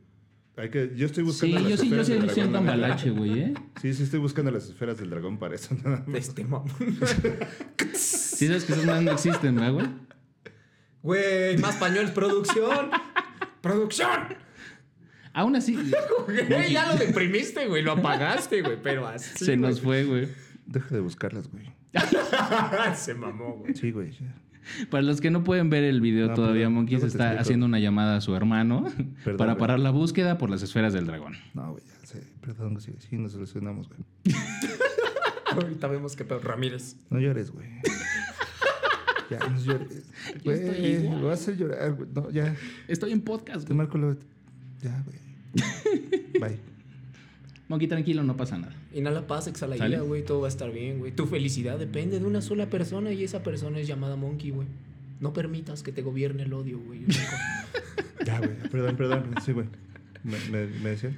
[0.57, 3.11] Hay que, yo estoy Sí, buscando las yo sí, yo esferas sí del dragón, ambalache,
[3.11, 3.55] güey, ¿eh?
[3.81, 5.75] Sí, sí, estoy buscando las esferas del dragón para eso.
[5.83, 6.17] nada más.
[6.19, 6.69] Este mamón.
[8.43, 9.87] Sí sabes que esas más no existen, ¿verdad, güey?
[11.03, 12.91] Güey, más pañuelos, producción.
[13.61, 14.35] ¡Producción!
[15.33, 15.77] Aún así,
[16.27, 17.85] Güey, ya lo deprimiste, güey.
[17.85, 18.83] Lo apagaste, güey.
[18.83, 19.45] Pero así.
[19.45, 20.29] se nos fue, güey.
[20.67, 21.73] Deja de buscarlas, güey.
[22.97, 23.75] se mamó, güey.
[23.77, 24.11] Sí, güey.
[24.11, 24.35] ya.
[24.91, 27.41] Para los que no pueden ver el video No, todavía, perdón, Monkeys está explico.
[27.43, 28.85] haciendo una llamada a su hermano
[29.25, 29.61] Perdón, para güey.
[29.61, 31.37] parar la búsqueda por las esferas del dragón.
[31.55, 32.23] No, güey, ya sé.
[32.41, 34.01] Perdón, sí, sí, nos solucionamos, güey.
[35.53, 36.41] Ahorita vemos que pedo.
[36.41, 36.97] Ramírez.
[37.11, 37.69] No llores, güey.
[39.39, 39.89] Ya, no llores.
[40.45, 41.17] Yo estoy Güey, igual.
[41.19, 42.09] me vas a hacer llorar, güey.
[42.15, 42.55] No, ya.
[42.89, 43.77] Estoy en podcast, Te güey.
[43.79, 44.19] marco luego.
[44.83, 45.19] Ya, güey.
[46.41, 46.59] Bye.
[47.69, 48.75] Monkey, tranquilo, no pasa nada.
[48.93, 49.95] Inhala paz, exhala ¿Sale?
[49.97, 50.25] ira, güey.
[50.25, 51.13] Todo va a estar bien, güey.
[51.13, 54.69] Tu felicidad depende de una sola persona y esa persona es llamada Monkey, güey.
[55.21, 57.03] No permitas que te gobierne el odio, güey.
[58.27, 58.51] Ya, güey.
[58.71, 59.35] Perdón, perdón.
[59.45, 59.67] Sí, güey.
[60.23, 61.17] Me, me, me decían.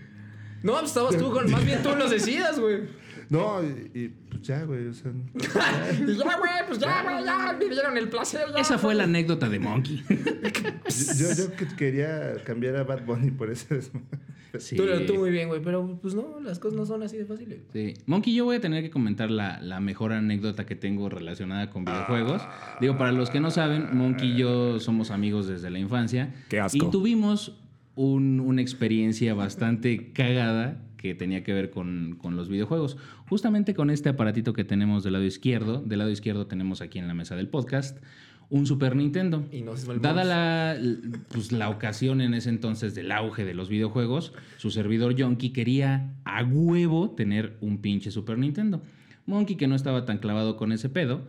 [0.63, 1.51] No, pues estabas tú con.
[1.51, 2.83] Más bien tú los decías, güey.
[3.29, 4.87] No, y, y, ya, güey.
[4.89, 8.43] O sea, Y ya, güey, pues ya, güey, ya vivieron el placer.
[8.55, 10.03] Ya, Esa fue la anécdota de Monkey.
[10.09, 13.89] yo, yo que quería cambiar a Bad Bunny por desmadre.
[14.59, 14.77] Sí.
[14.77, 15.61] Tú, tú muy bien, güey.
[15.61, 17.59] Pero pues no, las cosas no son así de fáciles.
[17.73, 17.95] Sí.
[18.07, 21.85] Monkey, yo voy a tener que comentar la, la mejor anécdota que tengo relacionada con
[21.85, 22.41] videojuegos.
[22.81, 26.33] Digo, para los que no saben, Monkey y yo somos amigos desde la infancia.
[26.49, 26.77] Qué asco.
[26.87, 27.59] Y tuvimos
[27.97, 32.97] un- una experiencia bastante cagada que tenía que ver con, con los videojuegos.
[33.29, 35.83] Justamente con este aparatito que tenemos del lado izquierdo.
[35.83, 38.03] Del lado izquierdo tenemos aquí en la mesa del podcast
[38.49, 39.45] un Super Nintendo.
[39.53, 40.79] Y volvemos- Dada la,
[41.29, 46.15] pues, la ocasión en ese entonces del auge de los videojuegos, su servidor Yonky quería
[46.25, 48.81] a huevo tener un pinche Super Nintendo.
[49.27, 51.29] Monkey, que no estaba tan clavado con ese pedo,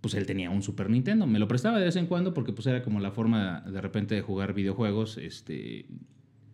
[0.00, 1.26] pues él tenía un Super Nintendo.
[1.26, 4.14] Me lo prestaba de vez en cuando porque pues era como la forma de repente
[4.14, 5.18] de jugar videojuegos.
[5.18, 5.84] Este,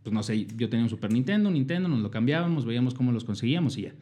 [0.04, 3.10] pues no sé, yo tenía un Super Nintendo, un Nintendo, nos lo cambiábamos, veíamos cómo
[3.10, 3.94] los conseguíamos y ya.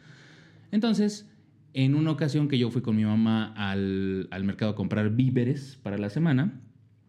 [0.72, 1.30] Entonces,
[1.74, 5.78] en una ocasión que yo fui con mi mamá al, al mercado a comprar víveres
[5.82, 6.60] para la semana,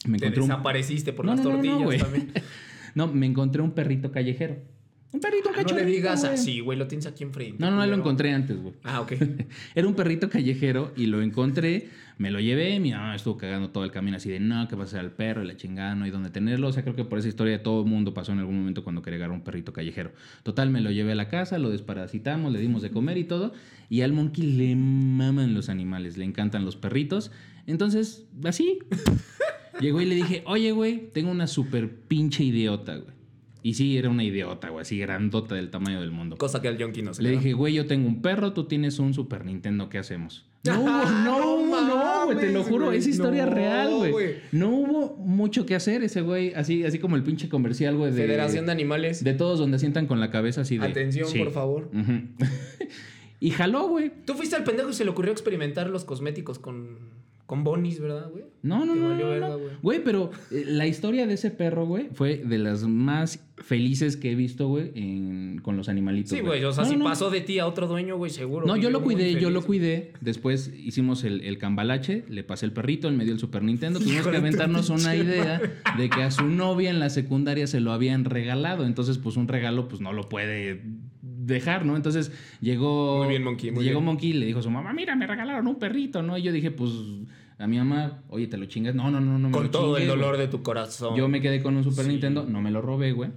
[0.05, 1.99] Me Te encontré un- desapareciste por No, las no, no, no, tortillas güey.
[1.99, 2.31] también.
[2.95, 4.57] No, me encontré un perrito callejero.
[5.13, 5.85] Un perrito, un Ah, no cachorrito.
[5.87, 6.33] le digas güey.
[6.33, 6.77] así, güey.
[6.77, 7.57] Lo tienes aquí enfrente.
[7.59, 8.73] No, no, no, lo encontré antes, güey.
[8.83, 9.13] Ah, ok.
[9.75, 13.83] Era un perrito callejero y lo encontré, me lo llevé, mi mamá estuvo cagando todo
[13.83, 16.05] el camino así de, no, que va a ser al perro y la chingada, no
[16.05, 16.67] hay dónde tenerlo.
[16.67, 19.01] O sea, creo que por esa historia todo el mundo pasó en algún momento cuando
[19.03, 20.11] quería agarrar un perrito callejero.
[20.43, 23.53] Total, me lo llevé a la casa, lo desparasitamos, le dimos de comer y todo.
[23.89, 27.31] Y al monkey le maman los animales, le encantan los perritos.
[27.67, 28.79] Entonces, así.
[29.79, 33.13] Llegó y le dije, oye, güey, tengo una super pinche idiota, güey.
[33.63, 36.37] Y sí, era una idiota, güey, así grandota del tamaño del mundo.
[36.37, 37.41] Cosa que al Yonki no se Le le da.
[37.41, 40.45] dije, güey, yo tengo un perro, tú tienes un Super Nintendo, ¿qué hacemos?
[40.65, 44.35] No hubo, no, no hubo, no, güey, te lo juro, es historia No, real, güey.
[44.53, 48.21] No hubo mucho que hacer ese güey, así, así como el pinche comercial, güey, de...
[48.21, 49.23] Federación de Animales.
[49.25, 50.85] De todos donde sientan con la cabeza así de...
[50.87, 51.39] Atención, Sí.
[51.39, 51.89] por favor.
[53.39, 54.09] Y jaló, güey.
[54.25, 56.97] Tú fuiste al pendejo y se le ocurrió experimentar los cosméticos con,
[57.45, 58.45] con bonis, ¿verdad, güey?
[58.63, 59.57] No, no, Te no, valió no, verga, no.
[59.59, 59.69] güey.
[59.81, 64.31] Güey, pero eh, la historia de ese perro, güey, fue de las más felices que
[64.31, 66.31] he visto, güey, en- con los animalitos.
[66.31, 66.63] Sí, güey.
[66.63, 68.65] O sea, No, si pasó de ti a otro dueño, güey, seguro.
[68.65, 70.13] No, yo lo cuidé, yo lo cuidé.
[70.21, 73.99] Después hicimos el, el cambalache, le pasé el perrito, él me dio el Super Nintendo.
[73.99, 75.61] Tuvimos Hijo que aventarnos una idea
[75.97, 78.85] de que a su novia en la secundaria se lo habían regalado.
[78.85, 80.81] Entonces, pues un regalo, pues no lo puede
[81.45, 81.95] dejar, ¿no?
[81.95, 83.19] Entonces llegó.
[83.19, 84.05] Muy bien, Monkey, muy llegó bien.
[84.05, 86.37] Monkey y le dijo a su mamá, mira, me regalaron un perrito, ¿no?
[86.37, 86.91] Y yo dije, pues
[87.59, 88.95] a mi mamá, oye, te lo chingas.
[88.95, 90.41] No, no, no, no me Con lo todo el dolor güey".
[90.41, 91.15] de tu corazón.
[91.15, 92.11] Yo me quedé con un Super Sí.
[92.11, 93.29] Nintendo, no me lo robé, güey.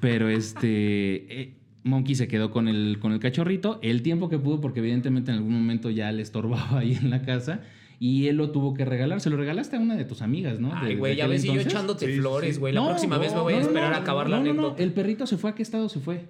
[0.00, 1.40] Pero este.
[1.40, 1.52] eh,
[1.84, 5.38] Monkey se quedó con el, con el cachorrito el tiempo que pudo, porque evidentemente en
[5.38, 7.60] algún momento ya le estorbaba ahí en la casa.
[7.98, 9.22] Y él lo tuvo que regalar.
[9.22, 10.70] Se lo regalaste a una de tus amigas, ¿no?
[10.74, 12.60] Ay, güey, ya ves, y yo echándote Sí, flores, sí.
[12.60, 12.74] güey.
[12.74, 14.52] La No, próxima vez me voy a no, esperar no, a acabar la no, no,
[14.52, 14.82] no, anécdota.
[14.82, 15.50] El perrito se fue.
[15.50, 16.26] ¿A qué estado se fue?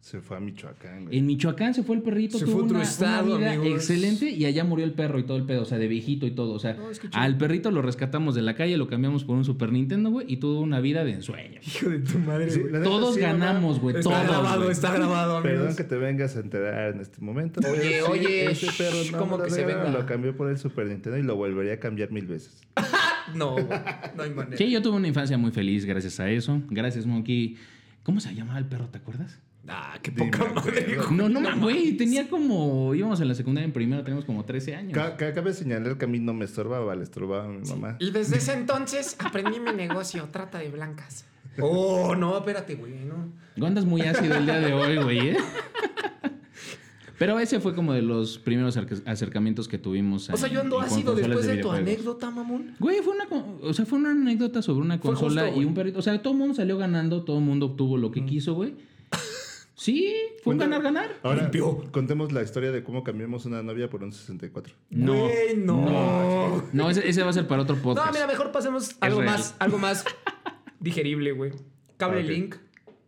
[0.00, 1.18] Se fue a Michoacán, güey.
[1.18, 3.68] En Michoacán se fue el perrito, Se tuvo fue otro una, una estado, vida amigos.
[3.82, 6.30] excelente y allá murió el perro y todo el pedo, o sea, de viejito y
[6.30, 6.54] todo.
[6.54, 7.20] O sea, No, es que chido.
[7.22, 10.38] al perrito lo rescatamos de la calle, lo cambiamos por un Super Nintendo, güey, y
[10.38, 11.60] tuvo una vida de ensueño.
[11.66, 12.82] Hijo de tu madre, Sí, güey.
[12.82, 14.24] Todos sí, ganamos, güey, Está todos.
[14.26, 14.72] grabado, güey.
[14.72, 15.58] está grabado, amigos.
[15.58, 17.60] Perdón que te vengas a enterar en este momento.
[17.60, 19.90] Oye, pero sí, oye, ese perro shh, no ¿cómo me lo que se venga?
[19.90, 22.62] Lo cambió por el Super Nintendo y lo volvería a cambiar mil veces.
[23.34, 23.66] No, güey.
[24.16, 24.56] No hay manera.
[24.56, 26.60] Sí, yo tuve una infancia muy feliz gracias a eso.
[26.68, 27.56] Gracias, Monkey.
[28.02, 29.38] ¿Cómo se llamaba el perro, te acuerdas?
[29.72, 30.96] Ah, qué poca madre.
[30.96, 31.10] güey.
[31.16, 32.92] No, no, güey, tenía como...
[32.94, 34.92] Íbamos en la secundaria en primero, teníamos como 13 años.
[34.94, 37.96] Ca- ca- Cabe señalar que a mí no me estorbaba, le estorbaba a mi mamá.
[38.00, 41.24] Y desde ese entonces aprendí mi negocio, trata de blancas.
[41.60, 43.32] Oh, no, espérate, güey, no.
[43.56, 45.36] Tú andas muy ácido el día de hoy, güey, ¿eh?
[47.18, 50.30] Pero ese fue como de los primeros acerca- acercamientos que tuvimos.
[50.30, 52.76] O sea, yo ando ácido después de, tu anécdota, mamón.
[52.78, 55.74] Güey, fue una, con- o sea, fue una anécdota sobre una consola justo, y un
[55.74, 55.98] perrito.
[55.98, 58.74] O sea, todo el mundo salió ganando, todo el mundo obtuvo lo que quiso, güey.
[59.80, 60.14] Sí,
[60.44, 61.16] fue un ganar-ganar.
[61.22, 61.90] Ahora, Limpio.
[61.90, 64.74] contemos la historia de cómo cambiamos una novia por un 64.
[64.90, 66.62] No, Güey, no.
[66.70, 68.06] no, ese, ese va a ser para otro podcast.
[68.08, 69.32] No, mira, mejor pasemos algo real.
[69.32, 70.04] más, algo más
[70.80, 71.52] digerible, güey.
[71.96, 72.28] Cable Ok.
[72.28, 72.56] Link,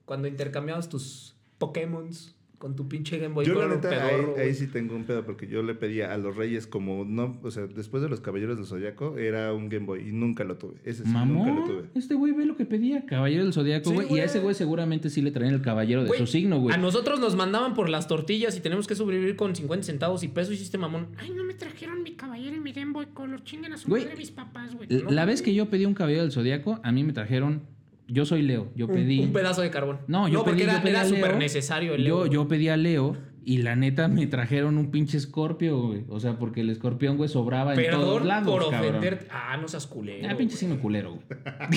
[0.07, 4.55] cuando intercambiabas tus Pokémons con tu pinche Game Boy Yo la Color neta, pedorro, ahí,
[4.55, 7.67] sí tengo un pedo porque yo le pedía a los reyes como no, o sea,
[7.67, 10.75] después de los caballeros del zodiaco era un Game Boy y nunca lo tuve.
[10.85, 11.83] Ese sí nunca lo Mamón, tuve.
[11.97, 14.15] este güey ve lo que pedía, caballero del zodiaco, Sí, güey.
[14.15, 16.73] y a ese güey seguramente sí le traían el caballero de Güey, su signo, güey.
[16.73, 20.29] A nosotros nos mandaban por las tortillas y tenemos que sobrevivir con 50 centavos y
[20.29, 21.09] peso hiciste mamón.
[21.19, 23.43] Ay, no me trajeron mi caballero y mi Game Boy Color.
[23.43, 24.89] Chinguen a su Güey, madre mis papás, güey.
[25.11, 27.72] La vez que yo pedí un caballero del zodiaco, a mí me trajeron.
[28.13, 29.21] Yo soy Leo, yo Un- pedí.
[29.21, 30.01] Un, pedazo de carbón.
[30.07, 31.15] No, yo porque pedí, era, yo pedí era a Leo.
[31.17, 32.49] súper necesario el yo, Leo, yo güey.
[32.59, 36.05] pedí a Leo y la neta me trajeron un pinche escorpio, güey.
[36.09, 38.49] O sea, porque el escorpión, güey, sobraba en todos Perdón lados.
[38.49, 38.91] por cabrón.
[38.97, 39.27] ofenderte.
[39.31, 40.29] Ah, no seas culero.
[40.31, 41.25] Ah, pinche sino culero, güey.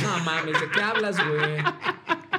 [0.03, 1.63] No mames, ¿de qué hablas, güey?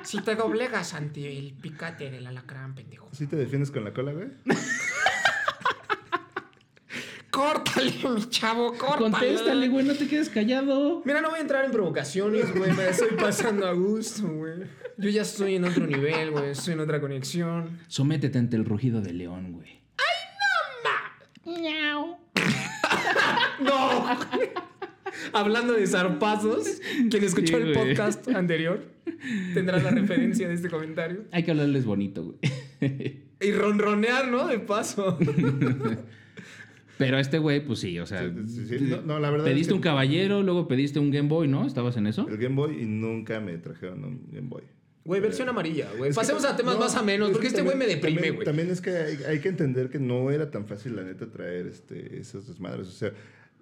[0.05, 3.09] Si te doblegas ante el picate del alacrán, pendejo.
[3.13, 4.29] ¿Sí te defiendes con la cola, güey?
[7.37, 9.11] Córtale, mi chavo, córtale.
[9.11, 11.03] Contéstale, güey, no te quedes callado.
[11.05, 12.72] Mira, no voy a entrar en provocaciones, güey.
[12.72, 14.61] Me estoy pasando a gusto, güey.
[14.96, 16.49] Yo ya estoy en otro nivel, güey.
[16.53, 17.79] Estoy en otra conexión.
[17.88, 19.77] Sométete ante el rugido de león, güey.
[23.61, 24.07] ¡No!
[25.35, 27.88] Hablando de zarpazos, quien escuchó Sí, el güey.
[27.94, 28.83] podcast anterior
[29.53, 31.25] tendrá la referencia de este comentario.
[31.33, 32.38] Hay que hablarles bonito, güey.
[33.40, 34.46] Y ronronear, ¿no?
[34.46, 35.18] De paso.
[36.99, 38.23] Pero este güey, pues sí, o sea.
[38.23, 38.85] Sí, sí, sí.
[38.89, 41.67] No, no, la verdad es pediste que- un caballero, luego pediste un Game Boy, ¿no?
[41.67, 42.27] ¿Estabas en eso?
[42.29, 44.63] El Game Boy y nunca me trajeron un Game Boy.
[45.05, 46.11] Güey, versión amarilla, güey.
[46.11, 48.01] Que Pasemos a temas no, más a menos, es porque que este güey me también-
[48.01, 48.45] deprime, también- güey.
[48.45, 51.67] También es que hay, hay que entender que no era tan fácil, la neta, traer
[51.69, 52.89] este, esos desmadres.
[52.89, 53.13] O sea,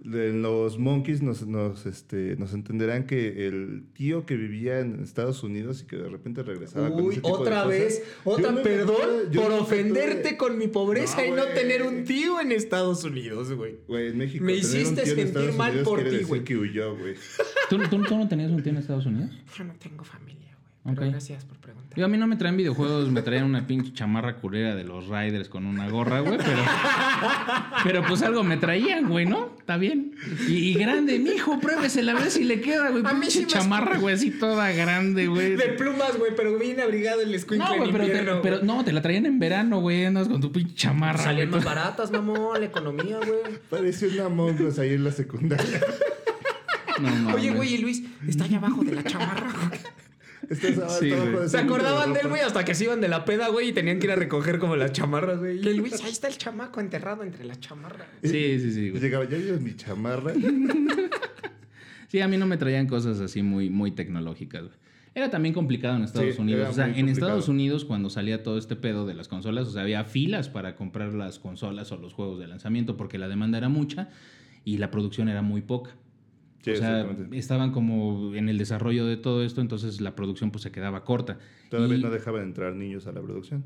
[0.02, 5.82] los Monkeys nos, nos, este, nos entenderán que el tío que vivía en Estados Unidos
[5.82, 8.62] y que de repente regresaba con Uy, ese tipo de otra cosas, vez, otra, nunca
[8.64, 8.96] perdón
[9.34, 13.50] por ofenderte tuve- con mi pobreza No, y no tener un tío en Estados Unidos,
[13.52, 13.76] güey.
[13.88, 14.44] Güey, en México.
[14.44, 16.44] Me tener un hiciste sentir mal Unidos por ti, güey.
[16.44, 17.14] que huyó, güey.
[17.70, 19.30] ¿Tú, tú, tú no tenías un tío en Estados Unidos?
[19.56, 20.43] Yo no tengo familia.
[20.84, 21.10] Pero Ok.
[21.12, 21.94] gracias por preguntar.
[21.94, 25.06] Digo, a mí no me traen videojuegos, me traían una pinche chamarra culera de los
[25.08, 26.62] Riders con una gorra, güey, pero.
[27.84, 29.50] Pero pues algo me traían, güey, ¿no?
[29.58, 30.12] Está bien.
[30.48, 33.02] Y, y grande, mijo, pruébesela a ver si le queda, güey.
[33.06, 35.56] A mí Pinche sí me chamarra, güey, así toda grande, güey.
[35.56, 38.66] De plumas, güey, pero bien abrigado el escuincle No, güey, pero, te- invierno, pero güey.
[38.66, 40.04] no, te la traían en verano, güey.
[40.04, 41.22] Andas con tu pinche chamarra.
[41.22, 43.58] Salían güey, más baratas, mamón, la economía, güey.
[43.70, 45.80] Parecía una Among ahí en la secundaria.
[47.00, 47.34] No, mames.
[47.34, 49.48] Oye, güey, y Luis, Está allá abajo de la chamarra.
[49.50, 49.70] Abajo
[50.50, 51.12] Sí,
[51.48, 52.42] ¿Se acordaban de él, güey?
[52.42, 54.76] Hasta que se iban de la peda, güey, y tenían que ir a recoger como
[54.76, 55.56] las chamarras, güey.
[55.64, 58.06] Y el Luis, ahí está el chamaco enterrado entre la chamarra.
[58.22, 59.02] Sí, sí, sí, güey.
[59.02, 60.32] Llegaba, ya vieron mi chamarra.
[62.08, 64.74] Sí, a mí no me traían cosas así muy, muy tecnológicas, güey.
[65.16, 66.68] Era también complicado en Estados Sí, Unidos.
[66.68, 67.26] O sea, en complicado.
[67.26, 70.76] Estados Unidos, cuando salía todo este pedo de las consolas, o sea, había filas para
[70.76, 74.10] comprar las consolas o los juegos de lanzamiento porque la demanda era mucha
[74.64, 75.96] y la producción era muy poca.
[76.64, 77.38] Sí, o sea, exactamente.
[77.38, 81.38] estaban como en el desarrollo de todo esto, entonces la producción pues se quedaba corta.
[81.70, 83.64] Todavía Y- no dejaban entrar niños a la producción.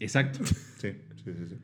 [0.00, 0.40] Exacto.
[0.78, 0.92] Sí,
[1.24, 1.56] sí, sí, sí.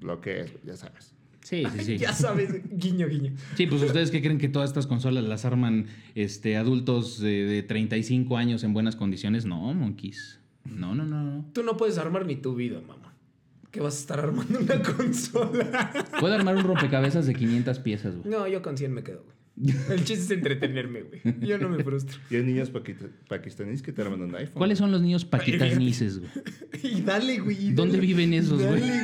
[0.00, 1.14] Lo que es, ya sabes.
[1.42, 1.96] Sí, sí, sí.
[1.98, 3.32] Ya sabes, guiño, guiño.
[3.54, 7.62] Sí, pues ustedes qué creen que todas estas consolas las arman este, adultos de, de
[7.62, 9.46] 35 años en buenas condiciones.
[9.46, 10.40] No, monkeys.
[10.64, 11.46] No, no, no, no.
[11.54, 13.14] Tú no puedes armar ni tu vida, mamá.
[13.70, 16.04] Que vas a estar armando una consola.
[16.20, 18.28] Puedo armar un rompecabezas de 500 piezas, güey.
[18.28, 19.37] No, yo con 100 me quedo, güey.
[19.90, 21.20] El chiste es entretenerme, güey.
[21.40, 22.18] Yo no me frustro.
[22.30, 22.70] Y hay niños
[23.28, 24.54] pakistaníes que te arman un iPhone.
[24.54, 26.30] ¿Cuáles son los niños paquitanices, güey?
[26.82, 27.68] Y dale, güey.
[27.68, 28.06] y ¿Dónde dale.
[28.06, 28.80] viven esos, güey?
[28.80, 29.00] Dale,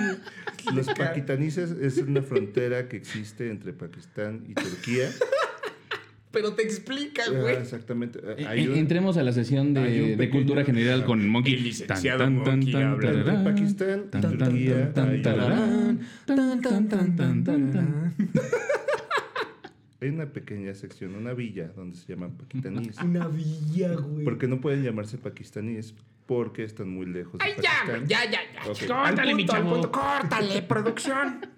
[0.66, 0.76] güey.
[0.76, 5.10] Los pakistaníes es una frontera que existe entre Pakistán y Turquía.
[6.30, 7.56] Pero te explica, Ah, güey.
[7.56, 8.18] exactamente.
[8.24, 11.54] Eh, Hay un- Entremos a la sesión de, cultura general con Monkey.
[11.54, 12.24] El licenciado
[13.44, 14.92] Pakistán tan, tan, Turquía.
[14.92, 18.14] tan, tararán, Tan, tan, tan, tan, tan, tan.
[20.04, 22.98] Hay una pequeña sección, una villa donde se llaman pakistaníes.
[22.98, 24.22] Una villa, güey.
[24.22, 25.94] Porque no pueden llamarse pakistaníes
[26.26, 28.06] porque están muy lejos de Ay, ya, Pakistán.
[28.06, 28.70] ya, ya, ya.
[28.70, 28.78] Ok.
[28.80, 29.90] Córtale, Al mi chavo.
[29.90, 31.40] Córtale, producción.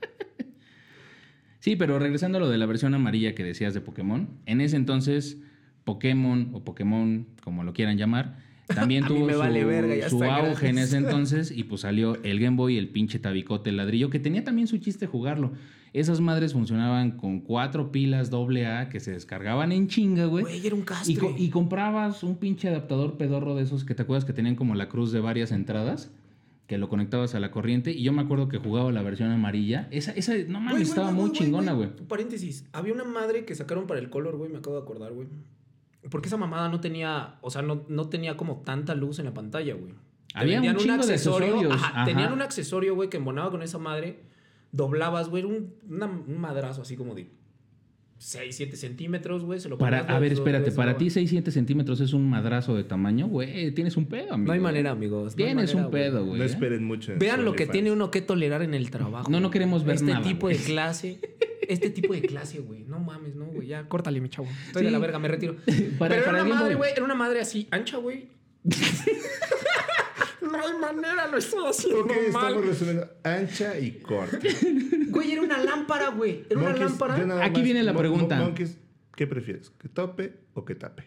[1.58, 4.76] Sí, pero regresando a lo de la versión amarilla que decías de Pokémon, en ese
[4.76, 5.38] entonces
[5.82, 10.68] Pokémon o Pokémon, como lo quieran llamar, también A tuvo su, vale verga, su auge
[10.68, 14.18] en ese entonces y pues salió el Game Boy, el pinche tabicote, el ladrillo, que
[14.18, 15.52] tenía también su chiste jugarlo.
[15.92, 20.44] Esas madres funcionaban con cuatro pilas AA que se descargaban en chinga, güey.
[20.44, 20.84] Güey, era un.
[21.06, 24.56] Y, co- y comprabas un pinche adaptador pedorro de esos que te acuerdas que tenían
[24.56, 26.10] como la cruz de varias entradas,
[26.66, 27.92] que lo conectabas a la corriente.
[27.92, 29.88] Y yo me acuerdo que jugaba la versión amarilla.
[29.90, 31.88] Esa, esa no mames, estaba muy chingona, güey.
[32.08, 32.66] Paréntesis.
[32.72, 34.50] Había una madre que sacaron para el color, güey.
[34.50, 35.28] Me acabo de acordar, güey.
[36.10, 39.34] Porque esa mamada no tenía, o sea, no, no tenía como tanta luz en la
[39.34, 39.92] pantalla, güey.
[40.34, 42.04] Había un de Ajá, ajá.
[42.04, 44.20] Tenían un accesorio, güey, que embonaba con esa madre.
[44.72, 47.30] Doblabas, güey, un, una- un madrazo así como de
[48.18, 49.60] 6, 7 centímetros, güey.
[49.60, 52.74] Se lo Para, ponías a ver, espérate, para ti 6, 7 centímetros es un madrazo
[52.76, 53.70] de tamaño, güey.
[53.72, 54.48] Tienes un pedo, amigo.
[54.48, 55.32] No hay manera, amigos.
[55.32, 56.38] no Tienes manera, un pedo, güey.
[56.38, 56.46] No ¿eh?
[56.46, 57.12] esperen mucho.
[57.18, 59.30] Vean lo que tiene uno que tolerar en el trabajo.
[59.30, 60.58] No, no queremos ver este nada, tipo güey.
[60.58, 61.20] de clase.
[61.68, 62.84] Este tipo de clase, güey.
[62.84, 63.68] No mames, no, güey.
[63.68, 64.48] Ya, Córtale, mi chavo.
[64.66, 64.86] estoy Sí.
[64.86, 65.56] de la verga, me retiro.
[65.98, 66.92] Para- Pero para era una madre, güey.
[66.92, 68.28] Era una madre así, ancha, güey.
[70.42, 72.44] No hay manera, lo estoy haciendo Ok, mal.
[72.52, 74.38] estamos resumiendo ancha y corta.
[75.08, 76.44] Güey, era una lámpara, güey.
[76.48, 77.44] Era una lámpara.
[77.44, 78.36] Aquí viene la pregunta.
[78.36, 78.76] Mon- Monkeys,
[79.16, 79.70] ¿qué prefieres?
[79.78, 81.04] ¿Que tope o que tape?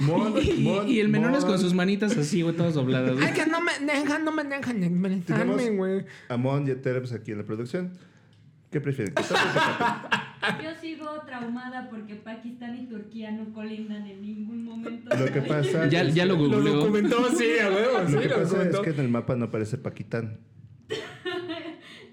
[0.00, 3.16] Mon- Y, mon- y el menor es con sus manitas así, güey, todas dobladas.
[3.20, 6.04] Ay, que no me dejan, no me dejan güey.
[6.28, 7.92] a Mon y a Terps aquí en la producción.
[8.70, 9.14] ¿Qué prefieren?
[10.62, 15.16] Yo sigo traumada porque Pakistán y Turquía no colindan en ningún momento.
[15.16, 16.74] Lo que pasa, Ya, es, ya lo Lo googleó.
[16.76, 17.98] documentó, sí, a huevo.
[18.02, 20.38] lo sí, que lo pasa es que en el mapa no aparece Paquitán.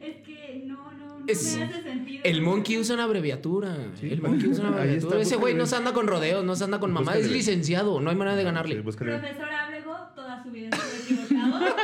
[0.01, 2.21] Es que no, no, no Es- me hace sentido.
[2.23, 3.75] El monkey usa una abreviatura.
[3.99, 5.15] Sí, el monkey usa una abreviatura.
[5.17, 7.15] está, Ese güey no se anda con rodeos, no se anda con mamá.
[7.17, 8.75] Es licenciado, no hay manera de ganarle.
[8.75, 9.17] Sí, búscale.
[9.17, 11.75] Profesor Ábrego toda su vida estuvo equivocado.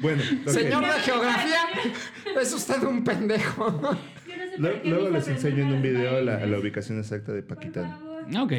[0.00, 0.22] Bueno.
[0.46, 1.58] Señor de geografía,
[2.40, 3.70] es usted un pendejo.
[4.26, 7.86] Yo no sé Luego les enseño en un video la, la ubicación exacta de favor.
[8.42, 8.52] Ok.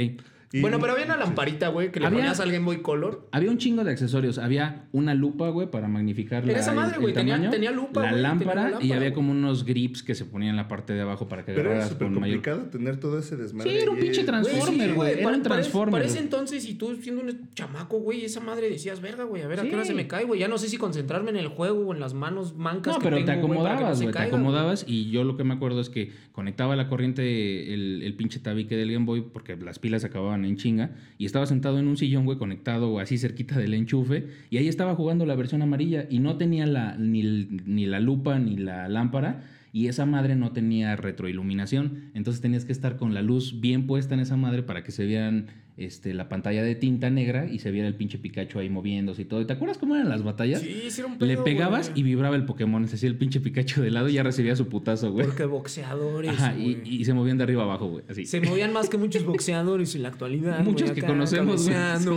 [0.53, 3.27] Y- Bueno, pero había una lamparita, güey, que le Había- ponías al Game Boy Color.
[3.31, 4.37] Había un chingo de accesorios.
[4.37, 8.09] Había una lupa, güey, para magnificar la, Era esa madre, güey, tenía- tenía lupa, la
[8.11, 10.91] güey, tenía lámpara, y lámpara, había como unos grips que se ponían en la parte
[10.93, 12.37] de abajo para que Pero era súper con mayor...
[12.37, 13.69] complicado tener todo ese desmadre.
[13.71, 15.91] Sí, era un pinche trans- Transformer, güey, era para- un para ese- Transformer.
[15.93, 19.47] Para ese entonces, y tú siendo un chamaco, güey, esa madre decías, verga, güey, a
[19.47, 19.89] ver a qué hora Sí.
[19.89, 20.39] se me cae, güey.
[20.41, 23.05] Ya no sé si concentrarme en el juego o en las manos mancas No, que
[23.05, 25.53] pero te tengo, güey, no acomodabas, güey, te caiga, acomodabas y yo lo que me
[25.53, 29.79] acuerdo es que conectaba la corriente, el, el pinche tabique del Game Boy, porque las
[29.79, 33.73] pilas acababan en chinga, y estaba sentado en un sillón, güey, conectado así cerquita del
[33.73, 37.99] enchufe, y ahí estaba jugando la versión amarilla, y no tenía la, ni, ni la
[37.99, 43.13] lupa ni la lámpara, y esa madre no tenía retroiluminación, entonces tenías que estar con
[43.13, 45.47] la luz bien puesta en esa madre para que se vean
[45.85, 49.25] este, la pantalla de tinta negra y se viera el pinche Pikachu ahí moviéndose y
[49.25, 49.41] todo.
[49.41, 50.61] ¿Y ¿Te acuerdas cómo eran las batallas?
[50.61, 52.01] Sí, sí era un Le pegabas güey.
[52.01, 52.87] y vibraba el Pokémon.
[52.87, 55.25] Se hacía el pinche Pikachu de lado y ya recibía su putazo, güey.
[55.25, 56.95] Porque boxeadores, Ajá, y, güey.
[57.01, 58.03] y se movían de arriba abajo, güey.
[58.09, 58.25] Así.
[58.25, 60.59] Se movían más que muchos boxeadores en la actualidad.
[60.63, 61.67] Muchos güey, que acá, conocemos,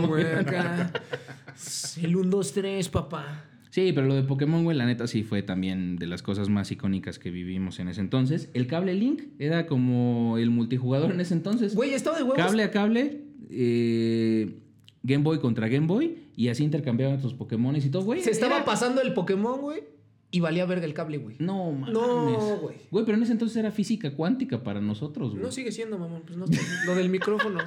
[0.07, 0.23] güey.
[0.25, 0.91] acá.
[2.01, 3.45] El 1, 2, 3, papá.
[3.75, 6.71] Sí, pero lo de Pokémon, güey, la neta sí fue también de las cosas más
[6.71, 8.49] icónicas que vivimos en ese entonces.
[8.53, 11.75] El cable Link era como el multijugador en ese entonces.
[11.75, 12.37] Güey, estaba de huevos.
[12.37, 14.55] Cable a cable, eh,
[15.03, 18.21] Game Boy contra Game Boy, y así intercambiaban tus Pokémon y todo, güey.
[18.21, 19.83] Se estaba era- pasando el Pokémon, güey,
[20.35, 21.37] y valía verga el cable, güey.
[21.39, 21.93] No, mames.
[21.93, 22.75] No, güey.
[22.91, 25.41] Güey, pero en ese entonces era física cuántica para nosotros, güey.
[25.41, 26.23] No sigue siendo, mamón.
[26.25, 27.59] Pues no está- lo del micrófono.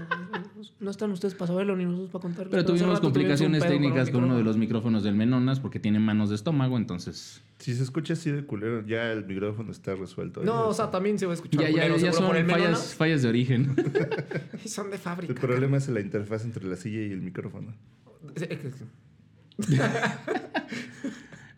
[0.81, 2.51] No están ustedes para saberlo ni nosotros para contarlo.
[2.51, 5.61] Pero tuvimos rato tuvimos un complicaciones técnicas un con uno de los micrófonos del Menonas
[5.61, 7.41] porque tiene manos de estómago, entonces...
[7.59, 10.45] Si se escucha así de culero, ya el micrófono está resuelto.
[10.45, 12.95] No, o sea, también se va a escuchar Ya, ya, culero, ya son el fallas,
[12.95, 13.75] fallas de origen.
[14.67, 15.35] Son de El fábrica.
[15.41, 17.75] problema es la interfaz entre la silla y el micrófono.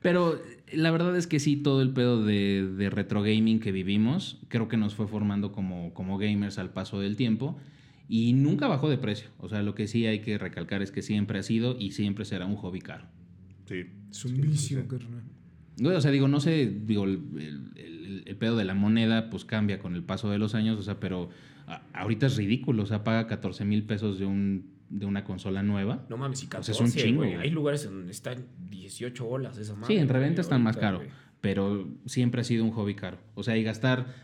[0.03, 0.41] Pero
[0.75, 4.69] la verdad es que sí, todo el pedo de, de retro gaming que vivimos, creo
[4.69, 7.57] que nos fue formando como, como gamers al paso del tiempo.
[8.09, 9.31] Y nunca bajó de precio.
[9.39, 12.25] O sea, lo que sí hay que recalcar es que siempre ha sido y siempre
[12.25, 13.07] será un hobby caro.
[13.67, 13.85] Sí.
[14.11, 15.23] Es un vicio, carnal.
[15.79, 19.31] Güey, o sea, digo, no sé, digo, el, el- el- el pedo de la moneda
[19.31, 21.31] pues cambia con el paso de los años, o sea, pero
[21.69, 25.63] a- ahorita es ridículo, o sea, paga 14 mil pesos de, un, de una consola
[25.63, 26.05] nueva.
[26.09, 27.35] No mames, y O sea, 14, es un chingo, güey.
[27.35, 27.43] güey.
[27.43, 29.95] Hay lugares en donde están 18 bolas esa madre.
[29.95, 31.09] Sí, en reventa están más caro, güey.
[31.41, 33.19] pero siempre ha sido un hobby caro.
[33.35, 34.15] O sea, y gastar,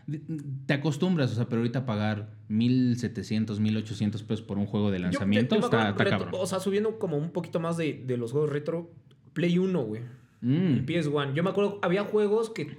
[0.67, 5.55] te acostumbras, o sea, pero ahorita pagar 1.700, 1.800 pesos por un juego de lanzamiento
[5.57, 6.31] yo está, está cabrón.
[6.35, 8.91] O sea, subiendo como un poquito más de, de los juegos retro,
[9.33, 10.03] Play 1, güey.
[10.41, 10.55] Mm.
[10.55, 11.35] El PS1.
[11.35, 12.79] Yo me acuerdo, había juegos que.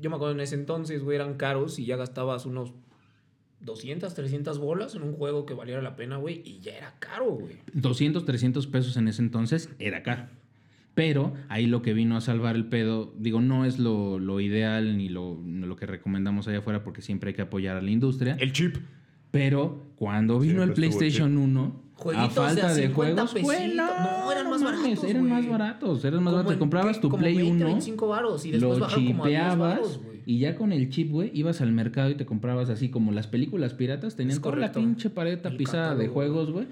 [0.00, 2.74] Yo me acuerdo en ese entonces, güey, eran caros y ya gastabas unos
[3.60, 7.30] 200, 300 bolas en un juego que valiera la pena, güey, y ya era caro,
[7.30, 7.56] güey.
[7.72, 10.26] 200, 300 pesos en ese entonces era caro.
[10.94, 14.96] Pero ahí lo que vino a salvar el pedo, digo, no es lo, lo ideal
[14.96, 18.36] ni lo, lo que recomendamos allá afuera porque siempre hay que apoyar a la industria.
[18.38, 18.76] El chip.
[19.32, 24.32] Pero cuando vino el Siempre PlayStation 1, a Jueguitos falta de, 50 juegos, no, No,
[24.32, 26.48] eran más mames, baratos, Eran más baratos, eran más baratos.
[26.50, 29.24] Te en comprabas tu como Play 20, 1, 25 varos y después lo bajaron como
[29.24, 30.13] a 10 chipeabas varos, güey.
[30.26, 33.26] Y ya con el chip, güey, ibas al mercado y te comprabas así como las
[33.26, 36.66] películas piratas, tenían toda la pinche pared tapizada de juegos, güey.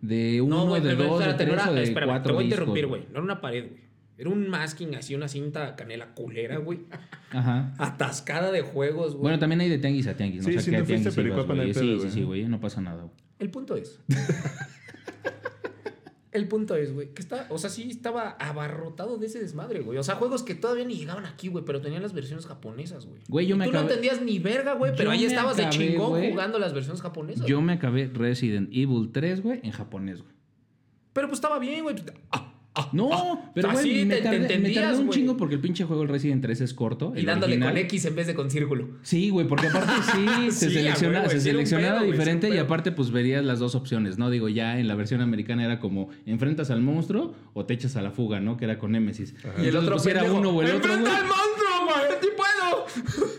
[0.00, 2.08] De uno, No, güey, de pero dos, de espérate, no tres era- o de espérame,
[2.08, 3.02] cuatro Te voy a interrumpir, güey.
[3.02, 3.80] No era una pared, güey.
[4.18, 6.80] Era un masking así, una cinta canela culera, güey.
[7.30, 7.72] Ajá.
[7.78, 9.22] Atascada de juegos, güey.
[9.22, 10.42] Bueno, también hay de tianguis a tianguis.
[10.42, 11.10] No Sí, sé si qué no fuiste
[11.74, 12.44] Sí, sí, sí, güey.
[12.46, 13.14] No pasa nada, güey.
[13.38, 14.00] El punto es.
[16.32, 19.98] El punto es, güey, que está, o sea, sí estaba abarrotado de ese desmadre, güey.
[19.98, 23.20] O sea, juegos que todavía ni llegaban aquí, güey, pero tenían las versiones japonesas, güey.
[23.28, 26.30] Güey, yo me Tú no entendías ni verga, güey, pero Yo ahí estabas de chingón
[26.30, 27.46] jugando las versiones japonesas.
[27.46, 30.32] Yo me acabé Resident Evil 3, güey, en japonés, güey.
[31.12, 31.96] Pero pues estaba bien, güey.
[32.30, 33.50] Ah, ah, No, ah.
[33.54, 35.84] pero Así güey, me te- te tardé, me entendías, tardé un chingo porque el pinche
[35.84, 37.12] juego el Resident 3 es corto.
[37.16, 37.70] Y dándole original.
[37.74, 38.88] con X en vez de con círculo.
[39.02, 42.58] Sí, güey, porque aparte sí, se, Sí, selecciona- se sí seleccionaba pedo, sí diferente y
[42.58, 44.30] aparte pues verías las dos opciones, ¿no?
[44.30, 48.02] Digo, ya en la versión americana era como enfrentas al monstruo o te echas a
[48.02, 48.56] la fuga, ¿no?
[48.56, 49.34] Que era con Nemesis.
[49.62, 51.00] Y el otro pues, era uno o el otro, güey.
[51.04, 52.20] ¡Enfrenta al monstruo, güey!
[52.20, 53.32] ¡Sí puedo!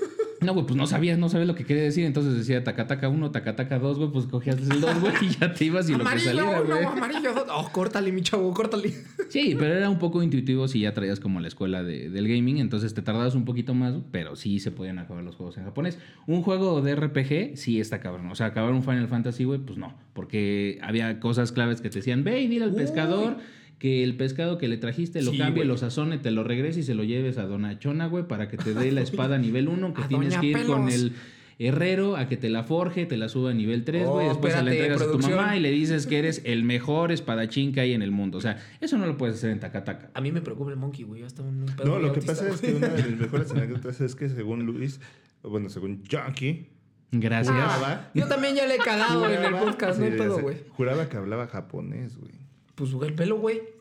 [0.44, 2.06] No, güey, pues no sabías, no sabías lo que quería decir.
[2.06, 5.66] Entonces decía tacataca 1, tacataca 2, güey, pues cogías el 2, güey, y ya te
[5.66, 6.84] ibas y lo que Amarillo saliera, güey.
[6.86, 7.46] amarillo dos.
[7.54, 8.94] Oh, córtale, mi chavo, córtale.
[9.30, 12.58] Sí, pero era un poco intuitivo si ya traías como la escuela de- del gaming,
[12.58, 15.98] entonces te tardabas un poquito más, pero sí se podían acabar los juegos en japonés.
[16.28, 18.28] Un juego de RPG, sí está cabrón.
[18.30, 22.00] O sea, acabar un Final Fantasy, güey, pues no, porque había cosas claves que te
[22.00, 22.78] decían, ve y dile al Uy.
[22.78, 23.38] pescador
[23.84, 25.68] que el pescado que le trajiste lo Sí, cambie, güey.
[25.68, 28.56] lo sazone, te lo regrese y se lo lleves a Dona Chona, güey, para que
[28.56, 31.12] te dé la espada nivel 1, que A tienes Doña que ir con el
[31.60, 34.54] herrero a que te la forje, te la suba a nivel 3, güey, Oh, después
[34.54, 37.74] se la espérate, entregas a tu mamá y le dices que eres el mejor espadachín
[37.74, 38.38] que hay en el mundo.
[38.38, 40.12] O sea, eso no lo puedes hacer en Takataka.
[40.14, 41.24] A mí me preocupa el monkey, güey.
[41.24, 44.00] Hasta un, pedo No, lo que autista, pasa es que una de mis mejores anécdotas
[44.00, 45.02] es que según Luis,
[45.44, 46.70] bueno, según Junkie,
[47.12, 47.54] Gracias.
[47.54, 50.56] Juraba, Yo también ya le he cagado en el podcast, no hay pedo, güey.
[50.70, 52.32] Juraba que hablaba japonés, güey.
[52.76, 53.73] Pues el pelo, güey.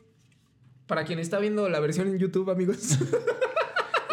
[0.87, 2.99] Para quien está viendo la versión en YouTube, amigos.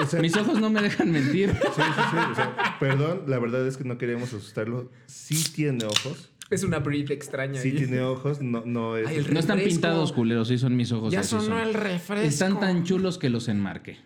[0.02, 1.50] O sea, Mis ojos no me dejan mentir.
[1.52, 2.18] Sí, sí, sí.
[2.32, 4.90] o sea, perdón, la verdad es que no queríamos asustarlo.
[5.08, 6.32] Sí tiene ojos.
[6.50, 7.60] es una breed extraña.
[7.60, 7.76] Sí ahí.
[7.76, 8.42] tiene ojos.
[8.42, 9.08] No, no es.
[9.08, 11.12] Ay, No están pintados culeros, sí son mis ojos.
[11.12, 11.58] Ya sonó son.
[11.58, 12.26] el refresco.
[12.26, 13.98] Están tan chulos que los enmarque.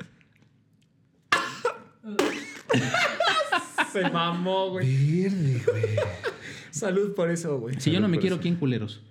[3.91, 5.23] Se mamó, güey.
[5.23, 5.83] Verde, güey.
[6.71, 7.79] Salud por eso, güey.
[7.79, 8.41] Si yo no me quiero, eso.
[8.41, 9.01] ¿quién culeros?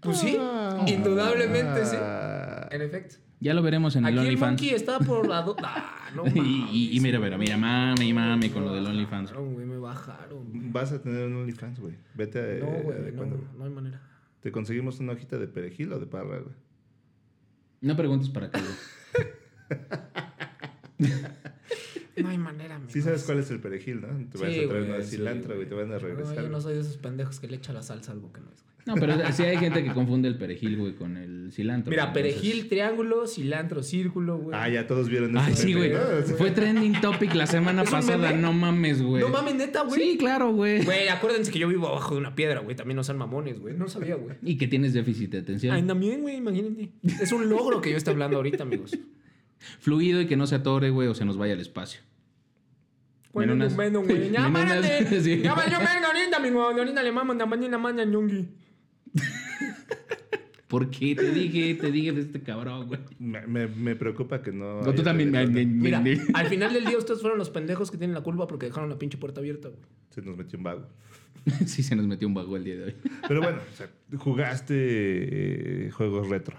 [0.00, 0.38] Pues sí,
[0.86, 1.96] indudablemente sí.
[2.70, 3.16] En efecto.
[3.40, 4.50] Ya lo veremos en el Aquí el OnlyFans.
[4.60, 5.42] monkey está por la...
[5.42, 6.70] do- Ah, no Y, mames.
[6.72, 9.32] y, y mira, mira, mira, mame, mame con lo del OnlyFans.
[9.32, 10.48] güey, me bajaron.
[10.50, 10.70] güey.
[10.70, 11.94] Vas a tener un OnlyFans, güey.
[12.14, 12.64] Vete a.
[12.64, 14.02] No, güey, no, cuando- no hay manera.
[14.40, 16.54] Te conseguimos una hojita de perejil o de parra, güey.
[17.80, 19.78] No preguntes para qué, güey.
[22.22, 22.90] No hay manera, amigo.
[22.92, 24.08] Sí sabes cuál es el perejil, ¿no?
[24.08, 25.68] Te vas Sí, a traer güey, una sí, cilantro, güey.
[25.68, 26.36] Te van a No, regresar.
[26.42, 28.46] yo no soy de esos pendejos que le echa la salsa a algo que no
[28.48, 28.68] es, güey.
[28.86, 31.90] No, pero sí hay gente que confunde el perejil, güey, con el cilantro.
[31.90, 34.58] Mira, Entonces- perejil, triángulo, cilantro, círculo, güey.
[34.58, 35.92] Ah, ya todos vieron Ay, ese sí, güey.
[35.92, 35.98] ¿no?
[36.24, 36.32] Sí.
[36.38, 38.32] Fue trending topic la semana ¿Es un pasada.
[38.32, 39.20] No mames, güey.
[39.22, 40.00] No mames, neta, güey.
[40.00, 40.82] Sí, claro, güey.
[40.86, 42.74] Güey, acuérdense que yo vivo abajo de una piedra, güey.
[42.76, 43.74] También no sean mamones, güey.
[43.76, 44.36] No sabía, güey.
[44.42, 45.74] Y que tienes déficit de atención.
[45.74, 46.88] Ay, también, güey, imagínate.
[47.20, 48.96] Es un logro que yo esté hablando ahorita, amigos.
[49.80, 52.00] Fluido y que no se atore, güey, o se nos vaya al espacio.
[53.46, 54.30] Bueno, Menos- bueno, güey.
[54.32, 55.20] Ya, párate.
[55.22, 55.40] sí.
[55.42, 56.62] Ya, yo vengo ahorita, amigo.
[56.62, 58.48] Ahorita le mamo, mañana manda ñongui.
[60.68, 63.00] ¿Por qué te dije, te dije de este cabrón, güey?
[63.18, 64.82] Me, me- me preocupa que no.
[64.82, 65.30] No, tú también.
[65.30, 68.46] me- Mira, me- al final del día ustedes fueron los pendejos que tienen la culpa
[68.46, 69.80] porque dejaron la pinche puerta abierta, güey.
[70.10, 70.86] Se nos metió un vago.
[71.64, 72.94] Sí, se nos metió un vago el día de hoy.
[73.26, 74.74] Pero bueno, o sea, jugaste
[75.86, 76.58] eh, juegos retro.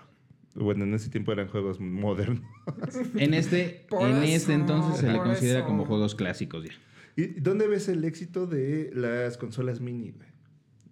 [0.55, 2.43] Bueno, en ese tiempo eran juegos modernos.
[3.15, 5.67] En este, Por en eso, este entonces se le considera eso.
[5.67, 6.71] como juegos clásicos ya.
[7.15, 10.27] ¿Y dónde ves el éxito de las consolas mini, güey?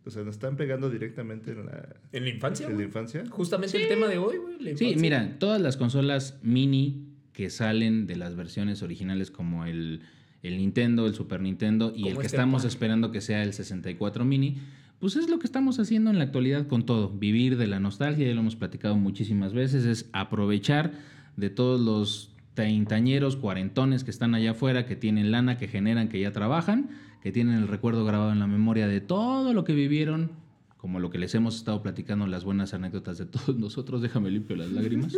[0.06, 2.68] O sea, nos están pegando directamente en la, ¿En la infancia?
[2.68, 3.24] en la infancia.
[3.30, 4.78] Justamente el tema de hoy, güey.
[4.78, 10.02] Sí, mira, todas las consolas mini que salen de las versiones originales como el,
[10.44, 12.70] el Nintendo, el Super Nintendo y Como el que este estamos pan.
[12.70, 14.58] esperando que sea el 64 mini,
[15.00, 17.10] pues es lo que estamos haciendo en la actualidad con todo.
[17.10, 20.94] Vivir de la nostalgia, ya lo hemos platicado muchísimas veces, es aprovechar
[21.36, 26.20] de todos los treintañeros, cuarentones que están allá afuera, que tienen lana, que generan, que
[26.20, 26.90] ya trabajan,
[27.22, 30.32] que tienen el recuerdo grabado en la memoria de todo lo que vivieron,
[30.78, 34.02] como lo que les hemos estado platicando, las buenas anécdotas de todos nosotros.
[34.02, 35.14] Déjame limpio las lágrimas.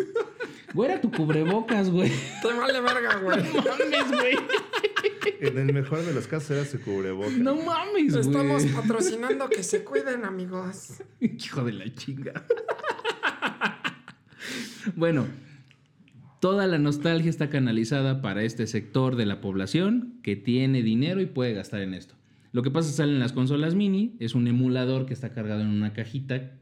[0.73, 2.11] Güey, era tu cubrebocas, güey.
[2.41, 3.37] Te vale verga, güey.
[3.53, 4.35] No mames, güey.
[5.39, 7.37] En el mejor de los casos era su cubrebocas.
[7.37, 8.21] No mames, güey.
[8.21, 11.01] Estamos patrocinando que se cuiden, amigos.
[11.19, 12.45] Hijo de la chinga.
[14.95, 15.27] bueno,
[16.39, 21.25] toda la nostalgia está canalizada para este sector de la población que tiene dinero y
[21.25, 22.15] puede gastar en esto.
[22.51, 25.61] Lo que pasa es que salen las consolas mini, es un emulador que está cargado
[25.61, 26.53] en una cajita,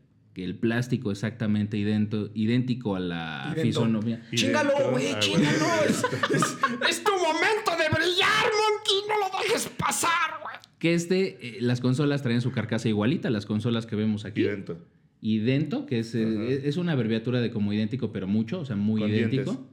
[0.44, 3.62] el plástico exactamente idento- idéntico a la Idento.
[3.62, 4.22] fisonomía.
[4.34, 5.48] Chíngalo, güey, ah, chíngalo.
[6.34, 6.58] Es,
[6.90, 9.02] es tu momento de brillar, monkey.
[9.08, 10.10] No lo dejes pasar,
[10.44, 10.56] güey.
[10.80, 14.42] Que este, eh, las consolas traen su carcasa igualita, las consolas que vemos aquí.
[14.42, 14.78] Idento.
[15.22, 19.02] Idento, que es, eh, es una abreviatura de como idéntico, pero mucho, o sea, muy
[19.02, 19.66] Con idéntico.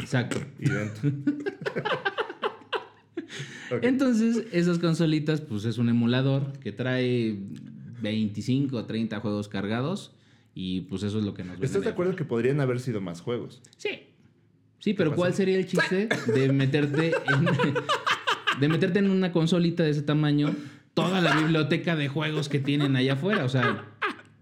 [0.00, 0.40] Exacto.
[0.58, 1.00] Idento.
[3.82, 7.38] Entonces, esas consolitas, pues es un emulador que trae
[8.02, 10.12] 25 o 30 juegos cargados
[10.54, 13.20] y pues eso es lo que nos ¿Estás de acuerdo que podrían haber sido más
[13.20, 13.62] juegos?
[13.76, 13.90] Sí.
[14.78, 17.46] Sí, pero ¿cuál sería el chiste de meterte en,
[18.60, 20.54] de meterte en una consolita de ese tamaño
[20.94, 23.44] toda la biblioteca de juegos que tienen allá afuera?
[23.44, 23.84] O sea,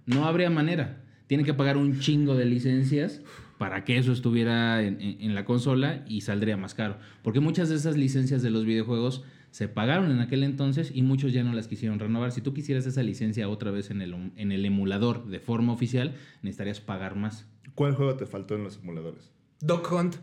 [0.06, 1.02] no habría manera.
[1.26, 3.20] Tienen que pagar un chingo de licencias
[3.58, 6.96] para que eso estuviera en, en- en la consola y saldría más caro.
[7.22, 11.32] Porque muchas de esas licencias de los videojuegos se pagaron en aquel entonces y muchos
[11.32, 12.32] ya no las quisieron renovar.
[12.32, 16.14] Si tú quisieras esa licencia otra vez en el, en el emulador de forma oficial,
[16.42, 17.46] necesitarías pagar más.
[17.74, 19.30] ¿Cuál juego te faltó en los emuladores?
[19.60, 20.14] Dog Hunt.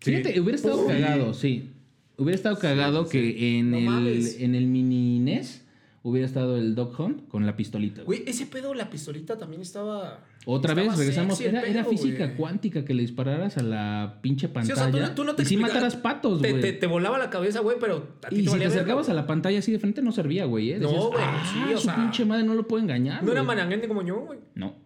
[0.00, 0.12] Sí.
[0.12, 1.70] Fíjate, hubiera estado cagado, sí.
[2.16, 4.40] Hubiera estado cagado que en, No el, mames.
[4.40, 5.65] en el mini NES
[6.08, 8.02] hubiera estado el Dog Hunt con la pistolita.
[8.02, 8.20] güey.
[8.20, 10.20] Güey, ese pedo, la pistolita también estaba.
[10.44, 11.36] Otra estaba vez, regresamos.
[11.38, 12.36] sexy Era, era pedo, física güey.
[12.36, 14.74] cuántica que le dispararas a la pinche Sí, pantalla.
[14.74, 16.62] o sea, tú no- tú no te y sí explica- mataras patos, Te, güey.
[16.62, 19.08] te, te volaba la cabeza, güey, pero a ti Y si te valía verga, acercabas
[19.08, 20.72] a la pantalla así de frente no servía, güey.
[20.72, 20.78] ¿eh?
[20.78, 23.24] No, Decías, güey, "Ah, sí, o su sea, pinche madre no lo puede engañar.
[23.24, 23.56] No era güey".
[23.56, 24.38] mananguente como yo, güey.
[24.54, 24.76] No.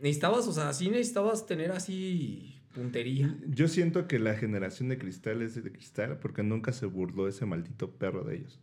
[0.00, 3.36] Necesitabas, o sea, sí necesitabas tener así puntería.
[3.48, 7.46] Yo siento que la generación de cristal es de cristal porque nunca se burló ese
[7.46, 8.58] maldito perro de ellos.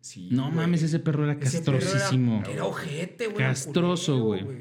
[0.00, 0.28] Sí.
[0.30, 0.54] No güey.
[0.56, 2.42] mames, ese perro era Ese perro era- castrosísimo.
[2.50, 3.38] Era, ojete, güey.
[3.38, 4.58] Castroso, culero, güey.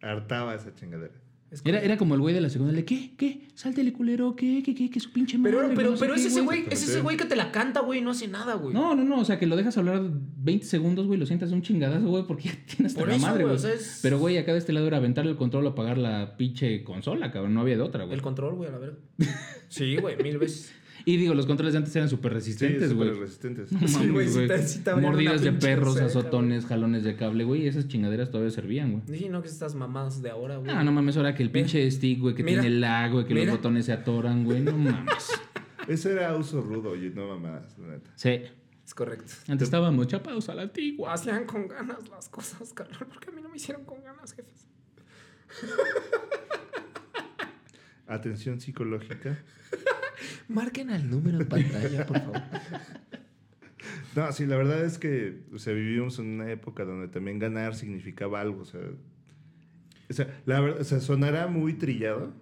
[0.00, 1.12] Hartaba esa chingadera.
[1.50, 2.72] Es Era, como- era como el güey de la segunda.
[2.72, 3.16] Le, ¿qué?
[3.16, 3.48] ¿Qué?
[3.56, 4.36] Sáltele, culero.
[4.36, 4.62] ¿Qué?
[4.64, 4.72] ¿Qué?
[4.72, 4.88] ¿Qué?
[4.88, 5.00] ¿Qué?
[5.00, 5.50] Su pinche madre.
[5.56, 7.34] Pero, güey, pero, no sé pero qué, es ese güey, es ese güey que te
[7.34, 8.72] la canta, güey, y no hace nada, güey.
[8.72, 9.18] No, no, no.
[9.18, 10.00] O sea, que lo dejas hablar
[10.36, 11.18] 20 segundos, güey.
[11.18, 13.74] Lo sientas un chingadazo, güey, porque ya tienes Por la eso, madre, güey, o sea,
[13.74, 16.84] es- Pero, güey, acá de este lado era aventarle el control o apagar la pinche
[16.84, 17.52] consola, cabrón.
[17.54, 18.14] No había de otra, güey.
[18.14, 18.96] El control, güey, a la verga.
[19.68, 20.72] Sí, güey, mil veces.
[21.04, 23.20] Y digo, los controles de antes eran súper Sí, resistentes, súper güey.
[23.20, 23.72] resistentes.
[23.72, 27.66] No Sí, mames, güey, sí sí abrían Mordidas de perros, azotones, jalones de cable, güey.
[27.66, 29.18] Esas chingaderas todavía servían, güey.
[29.18, 30.70] Sí, no que estas mamadas de ahora, güey.
[30.70, 31.64] Ah, no mames, ahora que el Mira.
[31.64, 32.60] pinche stick, güey, que Mira.
[32.62, 33.46] tiene lag, güey, que Mira.
[33.46, 34.60] los botones se atoran, güey.
[34.60, 35.30] No mames.
[35.88, 38.10] Ese era uso rudo y no mamadas, la neta.
[38.16, 38.40] Sí.
[38.84, 39.32] Es correcto.
[39.48, 41.12] Antes estábamos chapados a la antigua.
[41.12, 44.66] Hacían con ganas las cosas, carnal, porque a mí no me hicieron con ganas, jefes.
[48.14, 49.38] Atención psicológica.
[50.48, 52.42] Marquen al número en pantalla, por favor.
[54.14, 57.74] No, sí, la verdad es que o sea, vivimos en una época donde también ganar
[57.76, 58.62] significaba algo.
[58.62, 58.80] O sea,
[60.08, 62.32] o sea, la verdad, o sea sonará muy trillado.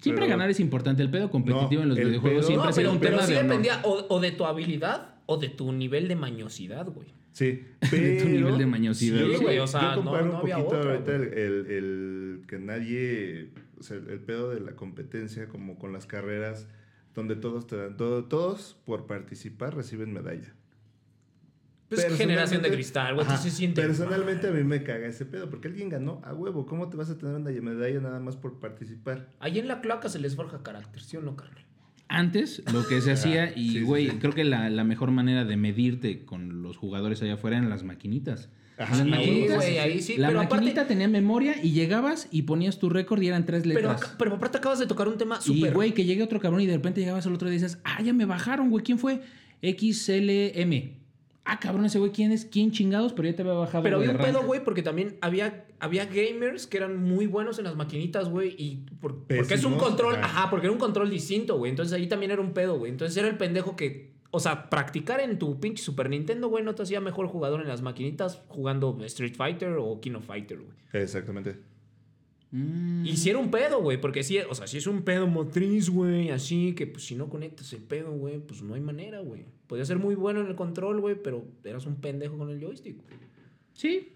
[0.00, 1.02] Siempre Pero- ganar es importante.
[1.02, 3.10] El pedo competitivo No, en los videojuegos pedo- siempre No, ha sido pero, un pero
[3.16, 3.48] tema sí de honor.
[3.50, 7.08] dependía o, o de tu habilidad o de tu nivel de mañosidad, güey.
[7.32, 7.46] Sí,
[7.80, 8.24] De pero...
[8.24, 9.20] tu nivel de mañosidad.
[9.24, 12.42] Yo, Sí, güey, o sea, yo comparo no- no un poquito otra, ahorita el- el
[12.48, 13.48] que nadie...
[13.78, 16.66] O sea, el pedo de la competencia como con las carreras
[17.14, 17.96] donde todos te dan...
[17.96, 20.54] todo- todos por participar reciben medalla.
[21.88, 23.26] Pues Personalmente- generación de cristal, güey.
[23.38, 26.66] Se siente Personalmente a mí me caga ese pedo, porque alguien ganó a huevo.
[26.66, 29.30] ¿Cómo te vas a tener una medalla nada más por participar?
[29.40, 31.64] Ahí en la cloaca se les forja carácter, ¿sí o no, carnal?
[32.10, 34.16] Antes, lo que se hacía, sí, y sí, güey, sí.
[34.18, 37.84] creo que la, la mejor manera de medirte con los jugadores allá afuera eran las
[37.84, 38.50] maquinitas.
[38.78, 42.28] Ajá, las sí, maquinitas, güey, ahí sí, la pero maquinita aparte- tenía memoria y llegabas
[42.30, 44.02] y ponías tu récord y eran tres Pero, letras.
[44.02, 45.74] acá- pero aparte acabas de tocar un tema y súper...
[45.74, 48.00] güey, que llegue otro cabrón y de repente llegabas al otro día y dices, ah,
[48.02, 49.20] ya me bajaron, güey, ¿quién fue?
[49.62, 50.96] XLM.
[51.50, 52.44] Ah, cabrón, ese güey, ¿quién es?
[52.44, 53.14] ¿Quién chingados?
[53.14, 53.82] Pero ya te había bajado.
[53.82, 57.64] Pero había un pedo, güey, porque también había, había gamers que eran muy buenos en
[57.64, 58.54] las maquinitas, güey.
[58.58, 60.24] Y por- porque es un control, ajá.
[60.42, 60.50] ajá.
[60.50, 61.70] porque era un control distinto, güey.
[61.70, 62.92] Entonces ahí también era un pedo, güey.
[62.92, 66.74] Entonces era el pendejo que, o sea, practicar en tu pinche Super Nintendo, güey, no
[66.74, 70.76] te hacía mejor jugador en las maquinitas jugando Street Fighter o King of Fighter, güey.
[70.92, 71.56] Exactamente.
[72.50, 73.04] Mm.
[73.06, 75.90] Y si era un pedo, güey, porque sí, o sea, si es un pedo motriz,
[75.90, 79.44] güey, así que pues si no conectas el pedo, güey, pues no hay manera, güey.
[79.66, 82.96] Podía ser muy bueno en el control, güey, pero eras un pendejo con el joystick.
[83.74, 84.12] Sí.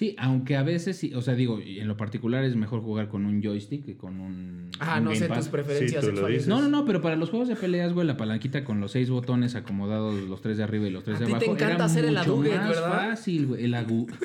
[0.00, 3.26] Sí, aunque a veces, sí, o sea, digo, en lo particular es mejor jugar con
[3.26, 4.70] un joystick que con un.
[4.80, 6.36] Ah, un no sé tus preferencias Sí, tú lo sexuales.
[6.38, 6.48] dices.
[6.48, 9.10] No, no, no, pero para los juegos de peleas, güey, la palanquita con los seis
[9.10, 11.52] botones acomodados, los tres de arriba y los tres A de ti te abajo.
[11.52, 13.08] encanta era hacer el mucho aduget, más ¿verdad?
[13.10, 13.64] fácil, güey.
[13.66, 14.06] El agu.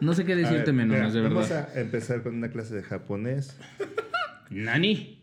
[0.00, 1.68] No, sé qué decirte ver, menos, mira, de Vamos verdad.
[1.76, 3.56] a empezar con una clase de japonés.
[4.50, 5.20] Nani.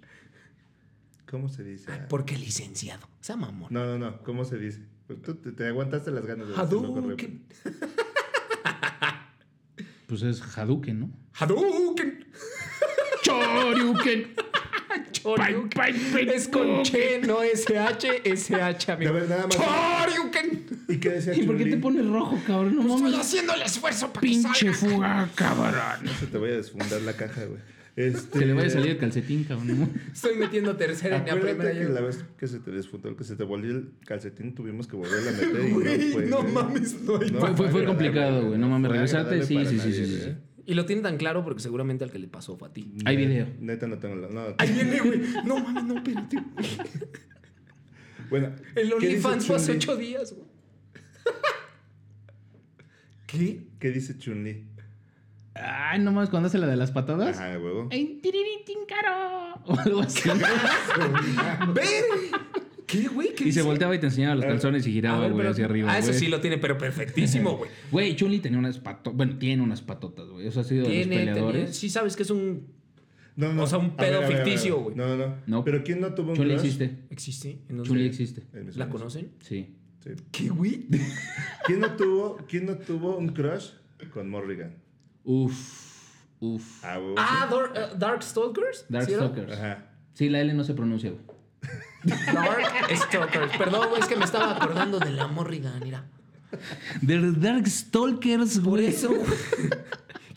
[1.29, 1.91] ¿Cómo se dice?
[2.07, 3.05] Porque licenciado.
[3.05, 3.67] O sea, mamón.
[3.73, 4.21] No, no, no.
[4.23, 4.79] ¿Cómo se dice?
[5.09, 6.53] Pues Tú te, te aguantaste las ganas de.
[6.55, 7.41] Hadouken.
[10.07, 11.11] Pues es Hadouken, ¿no?
[11.33, 12.25] Hadouken.
[13.23, 14.35] Choryuken.
[15.11, 16.29] Choryuken.
[16.29, 19.09] Es con Che, no SH, SH, amigo.
[19.11, 19.55] A ver, nada más.
[19.55, 20.65] Choryuken.
[20.87, 22.75] ¿Y qué decía ¿Y por qué te pones rojo, cabrón?
[22.75, 23.19] No Estoy mames.
[23.19, 24.73] haciendo el esfuerzo para que Pinche salga.
[24.95, 25.73] fuga, cabrón.
[26.03, 27.59] No se te voy a desfundar la caja, güey.
[27.95, 29.89] Este, Se le vaya a salir el calcetín, cabrón.
[30.13, 31.87] Estoy metiendo tercera en la Acuérdate primera.
[31.87, 34.95] que la vez que se te desfundó, que se te volvió el calcetín, tuvimos que
[34.95, 36.25] volverla a meter y no fue.
[36.27, 38.59] no mames, no hay- No Fue- fue- complicado, güey.
[38.59, 40.33] No mames, regresarte, sí, sí, sí, sí, sí.
[40.65, 42.93] Y lo tienen tan claro porque seguramente al que le pasó fue a ti.
[43.05, 43.47] Hay video.
[43.59, 44.29] Neta no tengo la.
[44.29, 45.21] No, Ahí viene, güey.
[45.45, 46.37] No mames, no, espérate.
[48.29, 48.51] Bueno.
[48.75, 50.47] El ¿qué dice OnlyFans fue hace ocho días, güey.
[53.25, 53.63] ¿Qué?
[53.79, 54.65] ¿Qué dice Chun-Li?
[55.61, 57.37] Ay, no mames, cuando hace la de las patadas.
[57.37, 57.87] Ajá, huevo.
[57.91, 59.55] En tiriritín caro.
[59.65, 60.29] O algo así.
[61.73, 62.03] ¡Ver!
[62.85, 63.35] ¿Qué, güey?
[63.35, 65.65] ¿Qué Y se volteaba y te enseñaba los calzones y giraba, ver, güey, pero- hacia
[65.65, 65.91] arriba.
[65.91, 66.19] Ah, eso güey.
[66.19, 67.69] sí lo tiene, pero perfectísimo, güey.
[67.91, 69.15] Güey, Chun-Li tenía unas patotas.
[69.15, 70.47] Bueno, tiene unas patotas, güey.
[70.47, 71.61] Eso ha sido de los Tiene, peleadores.
[71.61, 72.67] tenía- sí sabes que es un...
[73.35, 73.63] No, no.
[73.63, 74.45] O sea, un a pedo ver, a ver, a ver.
[74.47, 74.95] ficticio, güey.
[74.95, 75.35] No, no, no.
[75.45, 75.63] No.
[75.63, 76.65] Pero ¿quién no tuvo un Chun-Li crush?
[76.65, 76.97] existe.
[77.11, 77.49] ¿Existe?
[77.69, 77.83] ¿En dónde?
[77.89, 78.41] Chun-Li existe.
[78.53, 78.91] En mis ¿La sueños.
[79.01, 79.31] conocen?
[79.41, 79.75] Sí.
[80.03, 80.09] Sí.
[80.31, 80.87] ¿Qué, güey?
[81.65, 83.69] ¿Quién no tuvo, quién no tuvo un crush
[84.13, 84.73] con Morrigan?
[85.31, 86.15] Uf.
[86.39, 86.83] Uf.
[86.83, 88.79] Ah, huevo, Ah, Dar- eh, Darkstalkers.
[88.79, 88.99] ¿sí era?
[89.05, 89.53] Darkstalkers.
[89.53, 89.85] Ajá.
[90.15, 91.21] Sí, la L no se pronuncia, güey.
[92.33, 93.57] Darkstalkers.
[93.57, 96.05] Perdón, güey, es que me estaba acordando de la Morrigan, mira.
[97.05, 98.87] The Darkstalkers, Por güey.
[98.87, 99.21] eso, güey.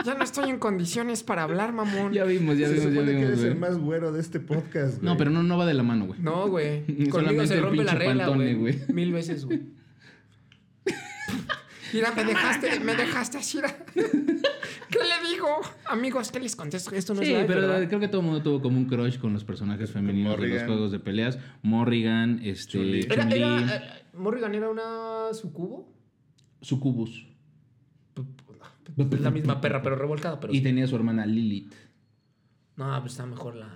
[0.04, 2.12] Ya no estoy en condiciones para hablar, mamón.
[2.12, 3.52] Ya vimos, ya Se vimos, ya supone que vimos, eres güey.
[3.52, 5.04] el más güero de este podcast, güey.
[5.06, 6.20] No, pero no, no va de la mano, güey.
[6.20, 6.84] No, güey.
[7.10, 8.76] Conmigo se rompe la regla, Pantone, güey.
[8.78, 8.92] güey.
[8.92, 9.62] Mil veces, güey.
[11.94, 13.60] Mira, me dejaste, me dejaste así.
[14.92, 15.48] ¿Qué le digo?
[15.86, 16.94] Amigos, ¿qué les contesto?
[16.94, 17.88] Esto no Sí, es pero ¿verdad?
[17.88, 20.62] creo que todo el mundo tuvo como un crush con los personajes femeninos de los
[20.64, 21.38] juegos de peleas.
[21.62, 23.00] Morrigan, este.
[23.12, 25.92] Era, era, eh, Morrigan era una sucubo.
[26.60, 27.26] Sucubus.
[28.96, 30.62] Es la misma perra, pero revolcada, pero Y sí.
[30.62, 31.72] tenía su hermana Lilith.
[32.76, 33.68] No, pues está mejor la...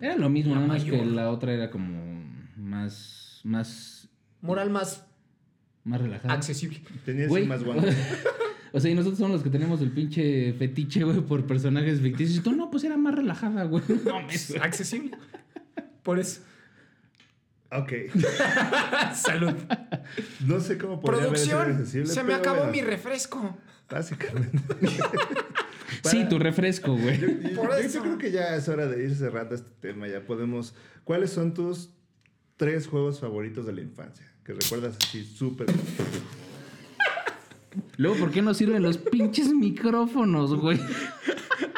[0.00, 2.24] Era lo mismo, nada más que la otra era como
[2.56, 3.40] más.
[3.44, 4.08] más.
[4.40, 5.06] Moral más
[5.84, 6.32] más relajada.
[6.34, 6.80] accesible.
[7.04, 7.94] Tenía más guantes.
[8.76, 12.38] O sea, y nosotros somos los que tenemos el pinche fetiche, güey, por personajes ficticios.
[12.38, 13.84] Y tú, no, pues era más relajada, güey.
[14.04, 14.52] No, mames.
[14.60, 15.12] Accesible.
[16.02, 16.40] Por eso.
[17.70, 17.92] Ok.
[19.14, 19.52] Salud.
[20.46, 23.56] No sé cómo podría Producción, se me pero acabó bueno, mi refresco.
[23.88, 24.58] Básicamente.
[26.02, 27.18] Sí, tu refresco, güey.
[27.20, 28.00] Yo, yo- Por yo eso.
[28.00, 30.06] creo que ya es hora de ir cerrando este tema.
[30.08, 30.74] Ya podemos.
[31.04, 31.90] ¿Cuáles son tus
[32.56, 34.26] tres juegos favoritos de la infancia?
[34.44, 35.66] Que recuerdas así súper.
[37.96, 40.78] Luego, ¿por qué no sirven los pinches micrófonos, güey?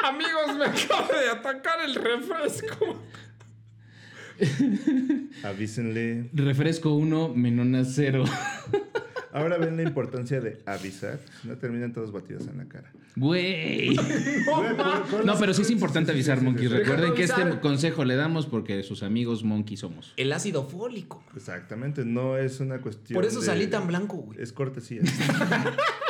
[0.03, 3.01] Amigos, me acaba de atacar el refresco.
[5.43, 6.29] Avísenle.
[6.33, 8.23] Refresco 1, menona 0.
[9.33, 11.19] Ahora ven la importancia de avisar.
[11.43, 12.91] No terminan todos batidos en la cara.
[13.15, 13.95] Güey.
[15.25, 16.67] No, pero sí es importante sí, avisar, sí, sí.
[16.67, 20.13] Recuerden que este consejo le damos porque sus amigos monkey somos.
[20.17, 21.23] El ácido fólico.
[21.35, 23.15] Exactamente, no es una cuestión.
[23.15, 24.41] Por eso de- salí tan blanco, güey.
[24.41, 25.01] Es cortesía.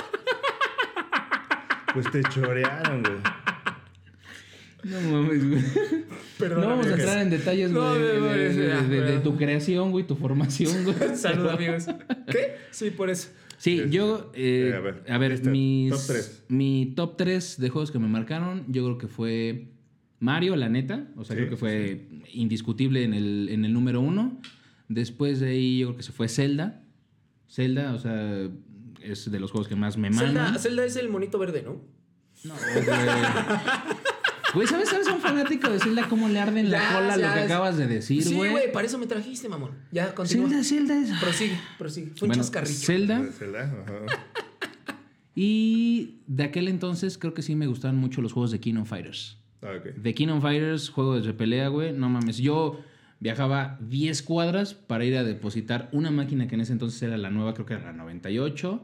[2.01, 3.15] pues te chorearon, güey.
[4.83, 5.63] No mames, güey.
[6.37, 6.61] Perdón.
[6.61, 7.99] No vamos a entrar en detalles, güey, no, de,
[8.53, 9.23] de- ya, de- de perdón.
[9.23, 10.95] tu creación, güey, tu formación, güey.
[11.15, 11.85] Salud, amigos.
[12.29, 12.55] ¿Qué?
[12.71, 13.29] Sí, por eso.
[13.57, 16.43] Sí, Este, yo, eh, a ver, a ver, mis, top tres.
[16.47, 19.69] mi top 3 de juegos que me marcaron, yo creo que fue
[20.19, 23.99] Mario, la neta, o sea, Sí, creo que fue indiscutible en el, en el número
[23.99, 24.39] uno.
[24.89, 26.83] Después de ahí yo creo que se fue Zelda.
[27.49, 28.47] Zelda, o sea,
[29.14, 30.62] es de los juegos que más me Zelda, mandan.
[30.62, 31.82] Zelda es el monito verde, ¿no?
[32.43, 32.86] No, güey.
[34.53, 37.28] Güey, ¿sabes, ¿sabes a un fanático de Zelda cómo le arde en la cola ya,
[37.28, 38.49] lo que es- acabas de decir, Sí, güey?
[38.51, 39.72] güey, para eso me trajiste, mamón.
[39.91, 40.47] Ya, continúa.
[40.49, 41.12] Zelda, Zelda es...
[41.20, 42.08] Prosigue, prosigue.
[42.16, 42.80] Fue un Bueno, chascarrillo.
[42.80, 43.26] Zelda.
[45.36, 49.38] Y de aquel entonces creo que sí me gustaban mucho los juegos de Kingdom Fighters.
[49.62, 49.95] Ah, ok.
[49.95, 51.93] De Kingdom Fighters, juego de pelea, güey.
[51.93, 52.38] No mames.
[52.38, 52.80] Yo
[53.20, 57.30] viajaba 10 cuadras para ir a depositar una máquina que en ese entonces era la
[57.30, 58.82] nueva, creo que era la 98.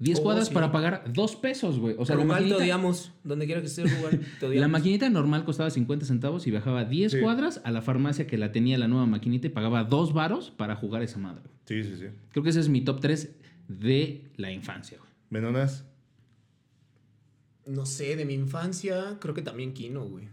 [0.00, 0.54] 10 Oh, cuadras sí.
[0.54, 1.94] para pagar 2 pesos, güey.
[1.98, 3.12] O sea, la Rugal, te maquinita, odiamos.
[3.22, 4.60] Donde quiera que estés, Rugal, te odiamos.
[4.60, 7.20] la maquinita normal costaba 50 centavos y viajaba 10 Sí.
[7.20, 10.74] cuadras a la farmacia que la tenía la nueva maquinita y pagaba 2 varos para
[10.74, 11.42] jugar esa madre.
[11.66, 12.06] Sí, sí, sí.
[12.32, 13.36] Creo que ese es mi top 3
[13.68, 15.10] de la infancia, güey.
[15.30, 15.84] Menonas.
[17.66, 20.26] No sé, de mi infancia, creo que también Kino, güey.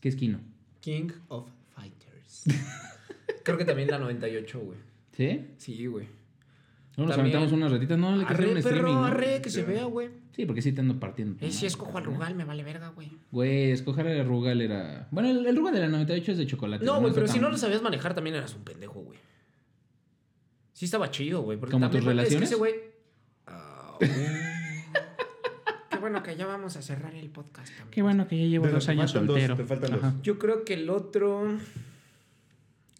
[0.00, 0.38] ¿Qué es Kino?
[0.80, 2.44] King of Fighters.
[3.44, 4.78] creo que también la 98, güey.
[5.12, 5.46] ¿Sí?
[5.56, 6.06] Sí, güey.
[6.96, 7.98] No, nos aventamos unas ratitas.
[7.98, 8.92] No, le que Arre, un perro, streaming.
[8.94, 9.04] ¿no?
[9.04, 10.08] arre, que se vea, güey.
[10.32, 11.44] Sí, porque sí te ando partiendo.
[11.44, 13.10] Y si escojo al Rugal, me vale verga, güey.
[13.30, 15.06] Güey, escoger el Rugal era.
[15.10, 16.84] Bueno, el, el Rugal de la 98 es de chocolate.
[16.84, 19.18] No, güey, pero si no lo sabías manejar también eras un pendejo, güey.
[20.72, 21.58] Sí estaba chido, güey.
[21.58, 22.48] porque ¿Como también- tus Es que relaciones?
[22.50, 22.74] ese güey...
[23.46, 23.96] Ah,
[25.90, 27.90] Qué bueno que ya vamos a cerrar el podcast también.
[27.90, 29.56] Qué bueno que ya llevo Pero dos años dos, soltero.
[29.56, 30.10] te faltan Ajá.
[30.12, 30.22] dos.
[30.22, 31.58] Yo creo que el otro...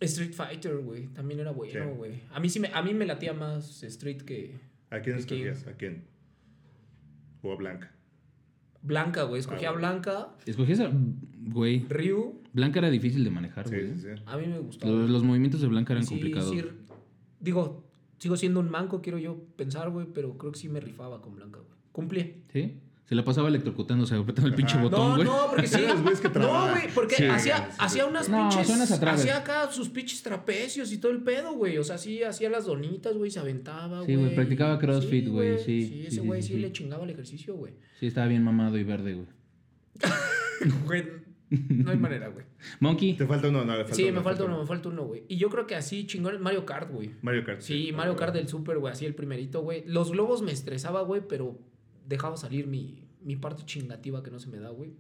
[0.01, 1.07] Street Fighter, güey.
[1.09, 1.97] También era bueno, Sí.
[1.97, 2.23] güey.
[2.31, 4.55] A mí sí me, a mí me latía más Street que...
[4.91, 5.67] ¿A quién escogías?
[5.67, 6.05] ¿A quién?
[7.43, 7.93] O a Blanca.
[8.83, 9.41] Blanca, güey.
[9.41, 9.77] Escogía Ah, a.
[9.77, 10.91] Blanca, Escogí esa.
[11.39, 11.87] Güey.
[11.89, 12.41] Ryu.
[12.53, 13.95] Blanca era difícil de manejar, güey.
[13.95, 14.23] sí, sí.
[14.27, 14.93] A mí me gustaba.
[14.93, 16.51] Los, los movimientos de Blanca eran Sí, complicados.
[16.51, 16.63] sí,
[17.41, 17.85] digo,
[18.19, 21.35] sigo siendo un manco, quiero yo pensar, güey, pero creo que sí me rifaba con
[21.35, 21.73] Blanca, güey.
[21.93, 22.45] Cumplí.
[22.53, 22.79] ¿Sí?
[23.09, 25.25] Se la pasaba electrocutándose, apretando el pinche botón, No, güey.
[25.29, 25.81] no, porque sí.
[26.35, 28.67] No, güey, porque Sí, hacía, sí, hacía unas No, pinches.
[28.67, 29.21] suenas a Travis.
[29.21, 31.79] hacía acá sus pinches trapecios y todo el pedo, güey.
[31.79, 34.07] O sea, sí, hacía las donitas, güey, se aventaba, güey.
[34.09, 36.61] Sí, güey, practicaba CrossFit, güey, sí, Sí, sí, ese sí, güey sí, sí, sí.
[36.61, 37.75] le chingaba el ejercicio, güey.
[38.01, 39.27] Sí, estaba bien mamado y verde, güey.
[40.87, 41.05] Güey,
[41.51, 42.45] no hay manera, güey.
[42.81, 43.15] Monkey.
[43.15, 45.05] Te falta uno, no, le falta Sí, uno, me le falta uno, me falta uno,
[45.05, 45.23] güey.
[45.29, 47.13] Y yo creo que así chingón el Mario Kart, güey.
[47.23, 47.61] Mario Kart.
[47.61, 49.85] Sí, Mario Kart del Super, güey, así el primerito, güey.
[49.87, 51.59] Los globos me estresaba, güey, pero
[52.07, 54.95] dejaba salir mi, mi parte chingativa que no se me da, güey.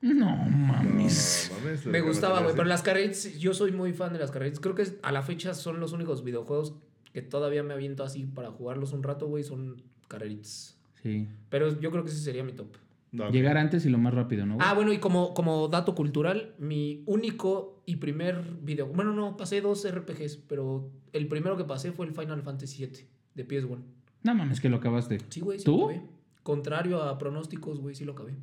[0.00, 1.50] No No, mames.
[1.62, 4.58] mames, Me gustaba, güey, pero las carreras, yo soy muy fan de las carreras.
[4.60, 6.74] Creo que a la fecha son los únicos videojuegos
[7.12, 10.76] que todavía me aviento así para jugarlos un rato, güey, son carreritas.
[11.02, 11.28] Sí.
[11.50, 12.68] Pero yo creo que ese sería mi top.
[13.12, 14.54] No, Llegar antes y lo más rápido, ¿no?
[14.54, 14.66] güey?
[14.66, 18.86] Ah, bueno, y como, como dato cultural, mi único y primer video.
[18.86, 23.06] Bueno, no, pasé dos RPGs, pero el primero que pasé fue el Final Fantasy VII
[23.34, 23.78] de PS1.
[24.22, 25.18] No mames, que lo acabaste.
[25.28, 25.76] Sí, güey, sí ¿Tú?
[25.78, 26.02] lo acabé.
[26.42, 28.34] Contrario a pronósticos, güey, sí lo acabé.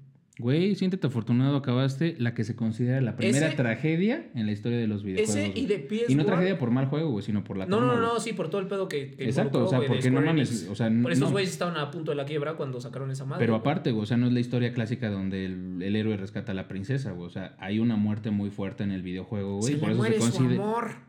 [0.41, 4.77] Güey, siéntete afortunado, acabaste la que se considera la primera Ese- tragedia en la historia
[4.77, 5.35] de los videojuegos.
[5.35, 6.05] Ese y de PS1.
[6.07, 8.31] Y no tragedia por mal juego, güey, sino por la No, trama, no, no, sí,
[8.31, 9.11] por todo el pedo que.
[9.17, 11.31] que Exacto, o sea, porque no mames, o sea, Pero esos no.
[11.31, 13.41] güeyes estaban a punto de la quiebra cuando sacaron esa madre.
[13.43, 16.53] Pero aparte, güey, o sea, no es la historia clásica donde el, el héroe rescata
[16.53, 17.27] a la princesa, güey.
[17.27, 19.75] O sea, hay una muerte muy fuerte en el videojuego, güey.
[19.75, 20.63] Por le eso muere se su considera.
[20.63, 21.08] amor.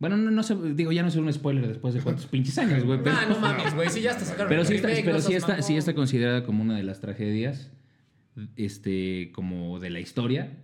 [0.00, 2.84] Bueno, no, no sé, digo, ya no es un spoiler después de cuántos pinches años,
[2.84, 3.00] güey.
[3.04, 3.88] Pero, Ah, no mames, güey.
[3.90, 6.44] Si ya está sacaron pero sí está, remake, pero no sí está, sí está considerada
[6.44, 7.70] como una de las tragedias,
[8.56, 10.56] este, como de la historia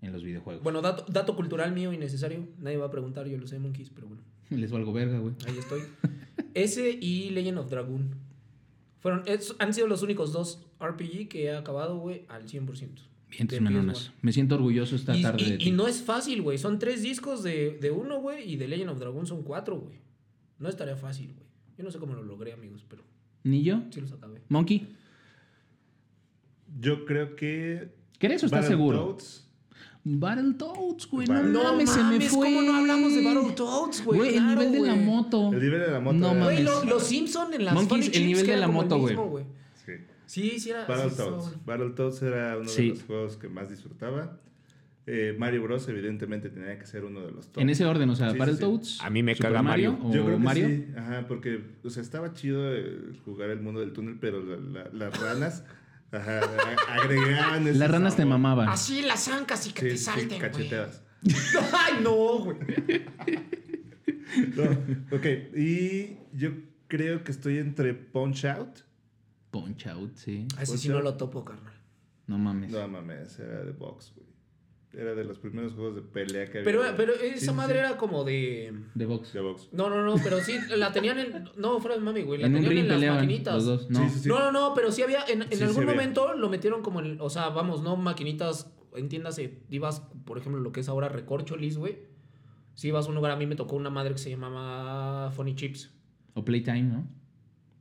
[0.00, 0.62] en los videojuegos.
[0.64, 2.48] Bueno, dato, dato cultural mío innecesario.
[2.58, 4.22] Nadie va a preguntar, yo lo sé, Monkeys, pero bueno.
[4.50, 5.34] Les valgo verga, güey.
[5.46, 5.82] Ahí estoy.
[6.54, 8.16] Ese y Legend of Dragoon.
[8.98, 12.88] Fueron, es- han sido los únicos dos RPG que he acabado, güey, al 100%.
[13.32, 14.10] Bien, tus menonas.
[14.10, 14.12] PS1.
[14.22, 15.70] Me siento orgulloso esta Y, tarde y- de y ti.
[15.72, 16.58] no es fácil, güey.
[16.58, 19.98] Son tres discos de, de uno, güey, y de Legend of Dragoon son cuatro, güey.
[20.58, 21.46] No es tarea fácil, güey.
[21.78, 23.02] Yo no sé cómo lo logré, amigos, pero
[23.44, 23.80] ¿Ni yo?
[23.90, 24.42] sí los acabé.
[24.48, 24.86] Monkey,
[26.80, 27.92] Yo creo que.
[28.18, 28.98] ¿crees o estás seguro?
[28.98, 29.48] Battletoads,
[30.04, 31.26] Battletoads, güey.
[31.26, 32.46] No, Battle- mames, se me fue.
[32.48, 34.18] ¿cómo no hablamos de Battletoads, güey?
[34.18, 35.52] Güey, el Claro, nivel de la moto.
[35.52, 36.16] El nivel de la moto.
[36.18, 36.44] No mames.
[36.44, 38.98] Güey, lo- los Simpson en las Monkeys, Funny el Chips, nivel de la el moto,
[38.98, 39.16] güey.
[40.32, 40.50] Sí.
[40.50, 40.86] Sí, sí era.
[40.86, 41.46] sí, Battletoads.
[41.46, 42.82] estaba- Battletoads era uno Sí.
[42.84, 44.38] de los juegos que más disfrutaba.
[45.04, 45.88] Eh, Mario Bros.
[45.88, 47.60] evidentemente tenía que ser uno de los top.
[47.60, 49.00] En ese orden, o sea, Sí, sí, Battletoads.
[49.02, 49.92] A mí me Super caga Mario.
[49.94, 50.08] Mario.
[50.08, 50.68] O Yo creo que Mario.
[50.68, 54.56] sí, ajá, porque, o sea, estaba chido eh, jugar el mundo del túnel, pero la-
[54.84, 55.64] la- las ranas,
[56.12, 56.40] ajá,
[56.88, 58.68] agregaban Las ranas te mamaban.
[58.68, 61.02] Así las zancas y que Sí, te sí, salten, cacheteadas.
[61.72, 62.56] Ay, no, güey.
[64.56, 65.26] No, ok,
[65.56, 66.50] y yo
[66.88, 68.78] creo que estoy entre Punch Out.
[69.52, 70.48] Punch Out, sí.
[70.60, 71.74] Ese sí no lo topo, carnal.
[72.26, 72.72] No mames.
[72.72, 74.26] No mames, era de box, güey.
[74.94, 76.94] Era de los primeros juegos de pelea que había.
[76.96, 77.78] Pero, esa sí, madre sí.
[77.78, 78.74] era como de.
[78.94, 79.32] De box.
[79.32, 79.68] De box.
[79.72, 81.44] No, no, no, pero sí, la tenían en.
[81.56, 82.40] No, fuera de mami, güey.
[82.40, 83.54] La En tenían en las peleaban maquinitas.
[83.54, 83.90] los dos.
[83.90, 84.00] No.
[84.08, 84.28] Sí, sí, sí.
[84.28, 85.24] No, no, no, pero sí había.
[85.26, 85.94] En, en Sí, sí algún había.
[85.94, 87.18] momento lo metieron como en.
[87.22, 88.70] O sea, vamos, no maquinitas.
[88.94, 92.00] Entiéndase, ibas, por ejemplo, lo que es ahora Recorcholis, güey.
[92.74, 95.54] Si ibas a un lugar, a mí me tocó una madre que se llamaba Funny
[95.54, 95.90] Chips.
[96.34, 97.08] O Playtime, ¿no?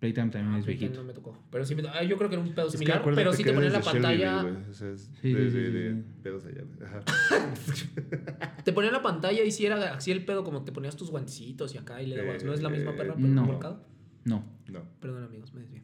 [0.01, 1.01] Playtime también Ah, es Playtime viejito.
[1.03, 1.37] No me tocó.
[1.51, 3.01] Pero sí, me, ah, yo creo que era un pedo Es similar.
[3.15, 4.43] pero sí te ponían la pantalla.
[4.69, 6.63] O sea, Sí, de, sí, de- de pedos allá.
[6.83, 7.01] Ajá.
[8.65, 11.73] Te ponían la pantalla y si era así el pedo, como te ponías tus guantecitos
[11.75, 12.43] y acá y le dabas.
[12.43, 13.45] ¿No es la misma perra, pero no.
[13.45, 13.85] marcado?
[14.25, 14.43] No.
[14.67, 15.83] No, Perdón, amigos, me desvié.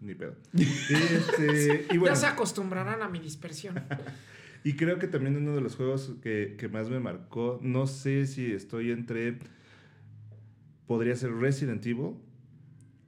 [0.00, 0.34] ni pedo.
[0.52, 3.76] Este, y bueno, Ya se acostumbrarán a mi dispersión.
[4.64, 8.26] y creo que también uno de los juegos que, que más me marcó, no sé
[8.26, 9.38] si estoy entre.
[10.86, 12.16] Podría ser Resident Evil,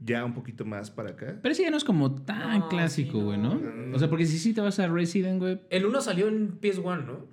[0.00, 1.38] ya un poquito más para acá.
[1.42, 3.54] Pero ese ya no es como tan No, clásico, sí, güey, no.
[3.54, 3.60] ¿no?
[3.60, 3.96] No, no, no.
[3.96, 5.60] O sea, porque si sí te vas a Resident, güey.
[5.70, 7.26] El 1 salió en PS1, ¿no?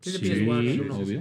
[0.00, 0.96] Sí, es de Sí, PS1, el uno.
[0.98, 1.20] obvio.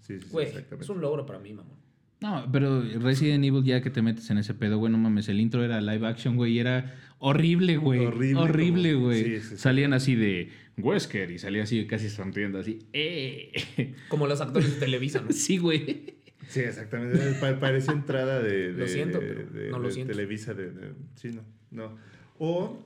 [0.00, 0.84] Sí, sí, sí, Güey, exactamente.
[0.84, 1.76] es un logro para mí, mamón.
[2.20, 5.40] No, pero Resident Evil ya que te metes en ese pedo, güey, no mames, el
[5.40, 8.04] intro era live action, güey, y era horrible, güey.
[8.06, 9.24] Horrible Horrible, como- güey.
[9.24, 9.56] sí, sí, sí.
[9.58, 12.80] Salían así de Wesker y salía así casi sonriendo así.
[12.92, 13.94] ¡Eh!
[14.08, 15.28] Como los actores de Televisa, ¿no?
[15.32, 16.17] Sí, güey.
[16.48, 17.18] Sí, exactamente.
[17.40, 20.12] Pa- Parecía entrada de, Lo siento, de- pero de- no lo de siento.
[20.12, 20.54] Televisa.
[20.54, 21.96] De, de- sí, no, no.
[22.38, 22.84] O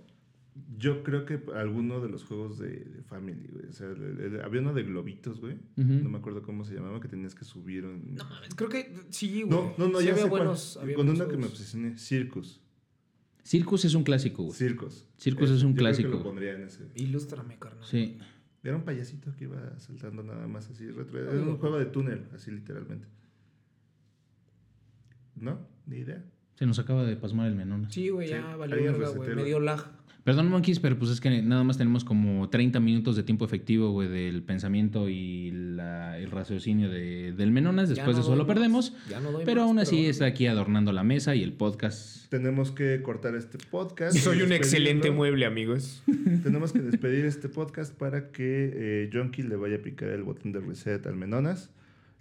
[0.76, 3.66] yo creo que alguno de los juegos de, de Family, güey.
[3.66, 3.88] O sea,
[4.44, 5.56] había uno de globitos, güey.
[5.76, 8.14] No me acuerdo cómo se llamaba, que tenías que subir un...
[8.16, 9.50] No mames, creo que sí, güey.
[9.50, 10.42] No, no, no, Sí ya había sé cuál.
[10.42, 12.60] buenos, había Con uno que me obsesioné, Circus.
[13.44, 14.54] Circus es un clásico, güey.
[14.56, 15.08] Circus.
[15.16, 16.08] Circus es un yo creo que clásico.
[16.10, 16.84] lo pondría en ese.
[16.96, 17.84] Ilústrame, carnal.
[17.88, 18.18] Sí.
[18.62, 20.86] Era un payasito que iba saltando nada más así.
[20.88, 23.06] retro- Era un juego de túnel, así literalmente.
[25.36, 25.58] ¿No?
[25.86, 26.22] Ni idea.
[26.54, 27.90] Se nos acaba de pasmar el menón.
[27.90, 29.34] Sí, güey, Sí, ya valió verga, güey.
[29.34, 29.80] Me dio lag.
[30.22, 33.90] Perdón, Monkeys, pero pues es que nada más tenemos como 30 minutos de tiempo efectivo,
[33.90, 37.88] güey, del pensamiento y la- el raciocinio de, del Menonas.
[37.88, 38.54] Después no de eso lo más.
[38.54, 38.94] perdemos.
[39.10, 41.54] Ya no doy Pero más, aún así pero- está aquí adornando la mesa y el
[41.54, 42.28] podcast.
[42.30, 44.16] Tenemos que cortar este podcast.
[44.16, 46.04] Soy un excelente mueble, amigos.
[46.44, 50.52] Tenemos que despedir este podcast para que eh, Jonky le vaya a picar el botón
[50.52, 51.70] de reset al Menonas.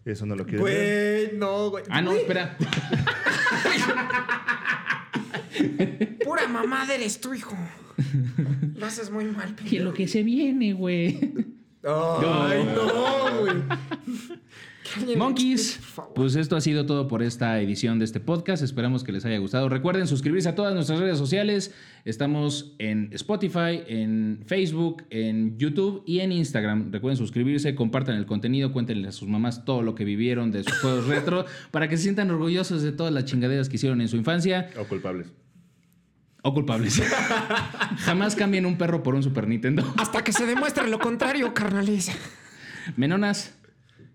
[0.05, 1.27] Eso no lo quiere ver.
[1.29, 1.83] Güey, no, güey.
[1.89, 2.57] Ah, no, espera.
[6.23, 7.55] Pura mamada eres tú, hijo.
[8.75, 9.83] Lo haces muy mal, Que pendejo.
[9.85, 11.19] lo que se viene, güey.
[11.83, 13.53] Ay, no, güey.
[15.17, 15.79] Monkeys,
[16.15, 18.63] pues esto ha sido todo por esta edición de este podcast.
[18.63, 19.69] Esperamos que les haya gustado.
[19.69, 21.73] Recuerden suscribirse a todas nuestras redes sociales.
[22.05, 26.91] Estamos en Spotify, en Facebook, en YouTube y en Instagram.
[26.91, 30.77] Recuerden suscribirse, compartan el contenido, cuéntenle a sus mamás todo lo que vivieron de sus
[30.79, 34.17] juegos retro para que se sientan orgullosos de todas las chingaderas que hicieron en su
[34.17, 35.27] infancia O culpables.
[36.41, 37.01] o culpables.
[37.99, 39.83] Jamás cambien un perro por un Super Nintendo.
[39.97, 42.11] Hasta que se demuestre lo contrario, carnales.
[42.97, 43.53] Menonas,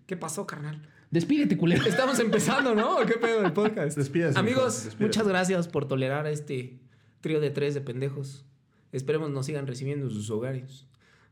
[0.07, 0.81] ¿Qué pasó, carnal?
[1.11, 1.83] despídete, culero.
[1.87, 3.05] Estamos empezando, ¿no?
[3.05, 3.97] ¿Qué pedo del podcast?
[3.97, 6.79] Despídase, Amigos, muchas gracias por tolerar a este
[7.21, 8.45] trío de tres de pendejos.
[8.93, 10.85] Esperemos nos sigan recibiendo en sus hogares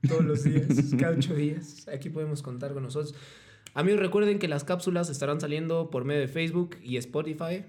[0.08, 0.68] todos los días,
[1.00, 1.88] cada ocho días.
[1.88, 3.16] Aquí podemos contar con nosotros.
[3.74, 7.64] Amigos, recuerden que las cápsulas estarán saliendo por medio de Facebook y Spotify.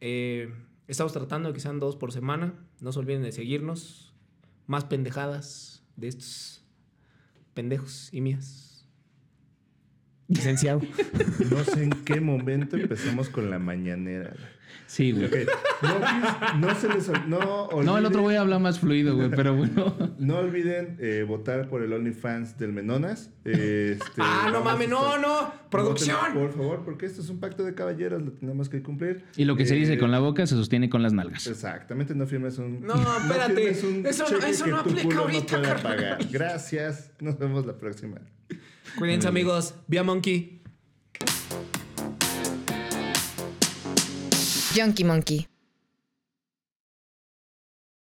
[0.00, 0.52] Eh,
[0.86, 2.54] estamos tratando de que sean dos por semana.
[2.80, 4.14] No se olviden de seguirnos.
[4.66, 6.62] Más pendejadas de estos
[7.54, 8.71] pendejos y mías.
[10.34, 10.80] Licenciado.
[11.50, 14.30] No sé en qué momento empezamos con la mañanera.
[14.30, 14.62] güey.
[14.86, 15.24] Sí, güey.
[15.26, 15.34] Ok,
[16.58, 19.54] No, se les no No, el olviden- otro voy a hablar más fluido, güey, pero
[19.54, 19.94] bueno.
[20.18, 23.30] No olviden eh, votar por el OnlyFans del Menonas.
[23.44, 25.52] Este, ah, no mames, no, no.
[25.70, 26.16] Producción.
[26.34, 29.24] Voten, por favor, porque esto es un pacto de caballeros, lo tenemos que cumplir.
[29.36, 31.46] Y lo que se Eh, dice con la boca se sostiene con las nalgas.
[31.46, 32.82] Exactamente, no firmes un.
[32.82, 35.82] No, espérate, firmes un eso no- eso que no aplica ahorita, no pueda carnal.
[35.96, 36.18] pagar.
[36.30, 37.10] Gracias.
[37.20, 38.18] Nos vemos la próxima.
[38.98, 39.74] Cuídense, amigos.
[39.88, 40.62] Vía Monkey.
[44.74, 45.51] Junkie Monkey.